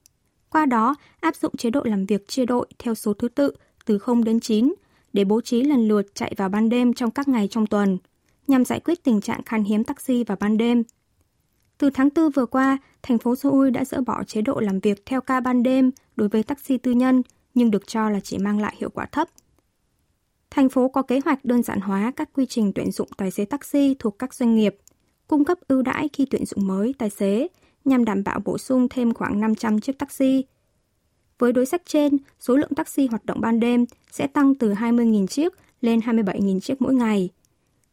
Qua 0.51 0.67
đó, 0.67 0.95
áp 1.21 1.37
dụng 1.37 1.57
chế 1.57 1.71
độ 1.71 1.81
làm 1.85 2.07
việc 2.07 2.29
chia 2.29 2.47
đội 2.47 2.67
theo 2.79 2.95
số 2.95 3.15
thứ 3.15 3.29
tự 3.29 3.53
từ 3.85 3.99
0 3.99 4.25
đến 4.25 4.41
9 4.41 4.75
để 5.13 5.25
bố 5.25 5.41
trí 5.41 5.63
lần 5.63 5.89
lượt 5.89 6.15
chạy 6.15 6.35
vào 6.37 6.49
ban 6.49 6.69
đêm 6.69 6.95
trong 6.95 7.11
các 7.11 7.29
ngày 7.29 7.49
trong 7.49 7.67
tuần, 7.67 7.99
nhằm 8.47 8.65
giải 8.65 8.81
quyết 8.81 9.05
tình 9.05 9.21
trạng 9.21 9.43
khan 9.43 9.65
hiếm 9.65 9.85
taxi 9.85 10.25
vào 10.25 10.37
ban 10.41 10.57
đêm. 10.57 10.83
Từ 11.83 11.91
tháng 11.91 12.09
4 12.15 12.31
vừa 12.31 12.47
qua, 12.47 12.79
thành 13.03 13.19
phố 13.19 13.37
Seoul 13.37 13.71
đã 13.71 13.85
dỡ 13.85 14.01
bỏ 14.01 14.25
chế 14.25 14.43
độ 14.43 14.61
làm 14.61 14.81
việc 14.81 15.07
theo 15.07 15.21
ca 15.21 15.41
ban 15.41 15.63
đêm 15.63 15.91
đối 16.17 16.29
với 16.29 16.43
taxi 16.43 16.79
tư 16.79 16.93
nhân, 16.93 17.23
nhưng 17.55 17.71
được 17.71 17.87
cho 17.87 18.11
là 18.11 18.21
chỉ 18.21 18.39
mang 18.39 18.61
lại 18.61 18.75
hiệu 18.79 18.91
quả 18.91 19.07
thấp. 19.07 19.29
Thành 20.51 20.69
phố 20.69 20.89
có 20.89 21.03
kế 21.03 21.21
hoạch 21.25 21.45
đơn 21.45 21.63
giản 21.63 21.81
hóa 21.81 22.13
các 22.17 22.31
quy 22.33 22.47
trình 22.47 22.73
tuyển 22.75 22.93
dụng 22.93 23.09
tài 23.17 23.31
xế 23.31 23.45
taxi 23.45 23.97
thuộc 23.99 24.19
các 24.19 24.35
doanh 24.35 24.55
nghiệp, 24.55 24.77
cung 25.27 25.45
cấp 25.45 25.59
ưu 25.69 25.83
đãi 25.83 26.09
khi 26.13 26.27
tuyển 26.31 26.47
dụng 26.47 26.67
mới 26.67 26.95
tài 26.99 27.11
xế 27.11 27.49
nhằm 27.85 28.05
đảm 28.05 28.25
bảo 28.25 28.41
bổ 28.45 28.59
sung 28.59 28.89
thêm 28.91 29.15
khoảng 29.15 29.41
500 29.41 29.81
chiếc 29.81 29.99
taxi. 29.99 30.45
Với 31.39 31.53
đối 31.53 31.67
sách 31.67 31.83
trên, 31.87 32.17
số 32.41 32.57
lượng 32.57 32.75
taxi 32.77 33.07
hoạt 33.07 33.25
động 33.25 33.41
ban 33.41 33.61
đêm 33.61 33.85
sẽ 34.11 34.27
tăng 34.27 34.55
từ 34.55 34.73
20.000 34.73 35.27
chiếc 35.27 35.53
lên 35.81 36.01
27.000 36.01 36.61
chiếc 36.61 36.83
mỗi 36.83 36.95
ngày. 36.95 37.29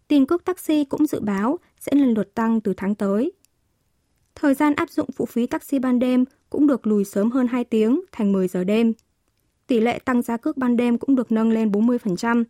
Tiền 0.08 0.26
cước 0.26 0.46
taxi 0.46 0.86
cũng 0.86 1.06
dự 1.06 1.20
báo 1.20 1.60
sẽ 1.80 1.92
lần 1.96 2.14
lượt 2.14 2.36
tăng 2.36 2.62
từ 2.62 2.74
tháng 2.78 2.96
tới. 2.96 3.32
Thời 4.42 4.54
gian 4.54 4.76
áp 4.76 4.90
dụng 4.90 5.10
phụ 5.16 5.26
phí 5.26 5.48
taxi 5.48 5.80
ban 5.80 6.00
đêm 6.00 6.26
cũng 6.50 6.68
được 6.68 6.88
lùi 6.88 7.06
sớm 7.06 7.32
hơn 7.32 7.48
2 7.48 7.64
tiếng 7.64 8.02
thành 8.12 8.32
10 8.32 8.48
giờ 8.48 8.64
đêm. 8.64 8.94
Tỷ 9.68 9.80
lệ 9.80 10.00
tăng 10.06 10.22
giá 10.22 10.38
cước 10.38 10.58
ban 10.58 10.78
đêm 10.78 10.98
cũng 10.98 11.16
được 11.16 11.32
nâng 11.32 11.52
lên 11.52 11.72
40%. 11.72 12.44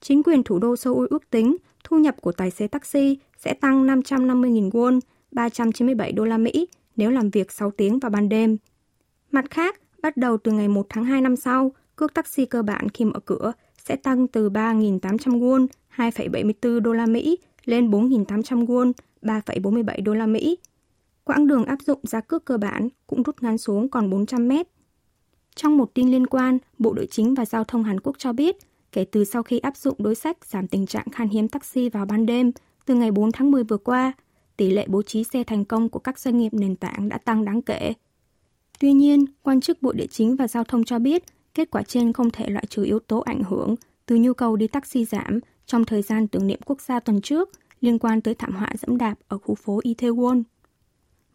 Chính 0.00 0.22
quyền 0.22 0.42
thủ 0.42 0.58
đô 0.58 0.76
Seoul 0.76 1.06
ước 1.10 1.30
tính 1.30 1.56
thu 1.84 1.98
nhập 1.98 2.14
của 2.20 2.32
tài 2.32 2.50
xế 2.50 2.66
taxi 2.66 3.18
sẽ 3.38 3.54
tăng 3.54 3.86
550.000 3.86 4.70
won, 4.70 5.00
397 5.32 6.12
đô 6.12 6.24
la 6.24 6.38
Mỹ 6.38 6.68
nếu 6.96 7.10
làm 7.10 7.30
việc 7.30 7.52
6 7.52 7.70
tiếng 7.70 7.98
vào 7.98 8.10
ban 8.10 8.28
đêm. 8.28 8.56
Mặt 9.30 9.44
khác, 9.50 9.80
bắt 10.02 10.16
đầu 10.16 10.36
từ 10.36 10.52
ngày 10.52 10.68
1 10.68 10.86
tháng 10.88 11.04
2 11.04 11.20
năm 11.20 11.36
sau, 11.36 11.72
cước 11.96 12.14
taxi 12.14 12.44
cơ 12.44 12.62
bản 12.62 12.88
khi 12.88 13.04
mở 13.04 13.20
cửa 13.20 13.52
sẽ 13.84 13.96
tăng 13.96 14.28
từ 14.28 14.50
3.800 14.50 15.18
won, 15.40 15.66
2,74 15.96 16.80
đô 16.80 16.92
la 16.92 17.06
Mỹ 17.06 17.38
lên 17.64 17.90
4.800 17.90 18.66
won, 18.66 18.92
3,47 19.22 20.02
đô 20.04 20.14
la 20.14 20.26
Mỹ 20.26 20.58
quãng 21.28 21.46
đường 21.46 21.64
áp 21.64 21.78
dụng 21.86 22.00
giá 22.02 22.20
cước 22.20 22.44
cơ 22.44 22.58
bản 22.58 22.88
cũng 23.06 23.22
rút 23.22 23.42
ngắn 23.42 23.58
xuống 23.58 23.88
còn 23.88 24.10
400 24.10 24.48
mét. 24.48 24.66
Trong 25.54 25.76
một 25.76 25.94
tin 25.94 26.10
liên 26.10 26.26
quan, 26.26 26.58
Bộ 26.78 26.92
đội 26.92 27.06
chính 27.10 27.34
và 27.34 27.44
Giao 27.44 27.64
thông 27.64 27.84
Hàn 27.84 28.00
Quốc 28.00 28.18
cho 28.18 28.32
biết, 28.32 28.56
kể 28.92 29.04
từ 29.04 29.24
sau 29.24 29.42
khi 29.42 29.58
áp 29.58 29.76
dụng 29.76 29.96
đối 29.98 30.14
sách 30.14 30.44
giảm 30.44 30.68
tình 30.68 30.86
trạng 30.86 31.10
khan 31.10 31.28
hiếm 31.28 31.48
taxi 31.48 31.88
vào 31.88 32.06
ban 32.06 32.26
đêm 32.26 32.52
từ 32.86 32.94
ngày 32.94 33.10
4 33.10 33.32
tháng 33.32 33.50
10 33.50 33.64
vừa 33.64 33.76
qua, 33.76 34.12
tỷ 34.56 34.70
lệ 34.70 34.84
bố 34.88 35.02
trí 35.02 35.24
xe 35.24 35.44
thành 35.44 35.64
công 35.64 35.88
của 35.88 35.98
các 35.98 36.18
doanh 36.18 36.38
nghiệp 36.38 36.54
nền 36.54 36.76
tảng 36.76 37.08
đã 37.08 37.18
tăng 37.18 37.44
đáng 37.44 37.62
kể. 37.62 37.92
Tuy 38.80 38.92
nhiên, 38.92 39.24
quan 39.42 39.60
chức 39.60 39.82
Bộ 39.82 39.92
Địa 39.92 40.06
chính 40.06 40.36
và 40.36 40.48
Giao 40.48 40.64
thông 40.64 40.84
cho 40.84 40.98
biết, 40.98 41.24
Kết 41.58 41.70
quả 41.70 41.82
trên 41.82 42.12
không 42.12 42.30
thể 42.30 42.48
loại 42.48 42.64
trừ 42.68 42.84
yếu 42.84 42.98
tố 42.98 43.20
ảnh 43.20 43.42
hưởng 43.42 43.74
từ 44.06 44.16
nhu 44.16 44.32
cầu 44.32 44.56
đi 44.56 44.66
taxi 44.66 45.04
giảm 45.04 45.40
trong 45.66 45.84
thời 45.84 46.02
gian 46.02 46.28
tưởng 46.28 46.46
niệm 46.46 46.60
quốc 46.64 46.80
gia 46.80 47.00
tuần 47.00 47.20
trước 47.20 47.50
liên 47.80 47.98
quan 47.98 48.20
tới 48.20 48.34
thảm 48.34 48.56
họa 48.56 48.72
dẫm 48.78 48.98
đạp 48.98 49.14
ở 49.28 49.38
khu 49.38 49.54
phố 49.54 49.80
Itaewon. 49.84 50.42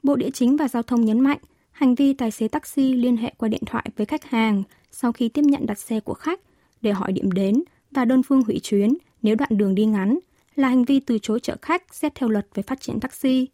Bộ 0.04 0.16
Địa 0.16 0.30
chính 0.34 0.58
và 0.58 0.68
Giao 0.68 0.84
thông 0.84 1.06
nhấn 1.06 1.20
mạnh 1.20 1.38
hành 1.72 1.96
vi 1.96 2.14
tài 2.14 2.32
xế 2.32 2.48
taxi 2.48 2.94
liên 2.94 3.18
hệ 3.18 3.34
qua 3.38 3.50
điện 3.50 3.62
thoại 3.66 3.90
với 3.98 4.06
khách 4.06 4.24
hàng 4.24 4.64
sau 4.92 5.12
khi 5.12 5.30
tiếp 5.30 5.42
nhận 5.42 5.66
đặt 5.66 5.80
xe 5.80 6.00
của 6.00 6.14
khách 6.14 6.40
để 6.82 6.92
hỏi 6.92 7.12
điểm 7.12 7.32
đến 7.32 7.64
và 7.92 8.06
đơn 8.06 8.24
phương 8.24 8.42
hủy 8.44 8.60
chuyến 8.64 8.98
nếu 9.22 9.36
đoạn 9.36 9.58
đường 9.58 9.76
đi 9.76 9.86
ngắn 9.86 10.20
là 10.56 10.68
hành 10.68 10.86
vi 10.86 11.00
từ 11.00 11.18
chối 11.22 11.40
chở 11.40 11.56
khách 11.62 11.96
xét 11.96 12.16
theo 12.16 12.30
luật 12.30 12.48
về 12.54 12.64
phát 12.64 12.82
triển 12.82 13.00
taxi. 13.00 13.48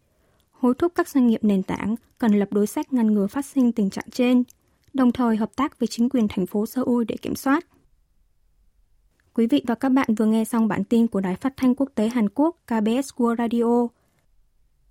Hối 0.50 0.74
thúc 0.74 0.92
các 0.94 1.08
doanh 1.08 1.26
nghiệp 1.26 1.44
nền 1.44 1.62
tảng 1.62 1.94
cần 2.18 2.38
lập 2.38 2.48
đối 2.52 2.66
sách 2.66 2.92
ngăn 2.92 3.14
ngừa 3.14 3.26
phát 3.26 3.46
sinh 3.46 3.72
tình 3.72 3.90
trạng 3.90 4.10
trên, 4.12 4.42
đồng 4.94 5.12
thời 5.12 5.36
hợp 5.36 5.56
tác 5.56 5.78
với 5.78 5.86
chính 5.86 6.08
quyền 6.08 6.28
thành 6.28 6.46
phố 6.46 6.66
Seoul 6.66 7.04
để 7.08 7.16
kiểm 7.22 7.34
soát. 7.34 7.66
Quý 9.34 9.46
vị 9.46 9.62
và 9.66 9.74
các 9.74 9.88
bạn 9.88 10.14
vừa 10.14 10.26
nghe 10.26 10.44
xong 10.44 10.68
bản 10.68 10.84
tin 10.84 11.06
của 11.06 11.20
Đài 11.20 11.36
Phát 11.36 11.56
thanh 11.56 11.74
Quốc 11.74 11.88
tế 11.94 12.08
Hàn 12.08 12.28
Quốc 12.28 12.56
KBS 12.66 13.14
World 13.16 13.36
Radio 13.36 13.99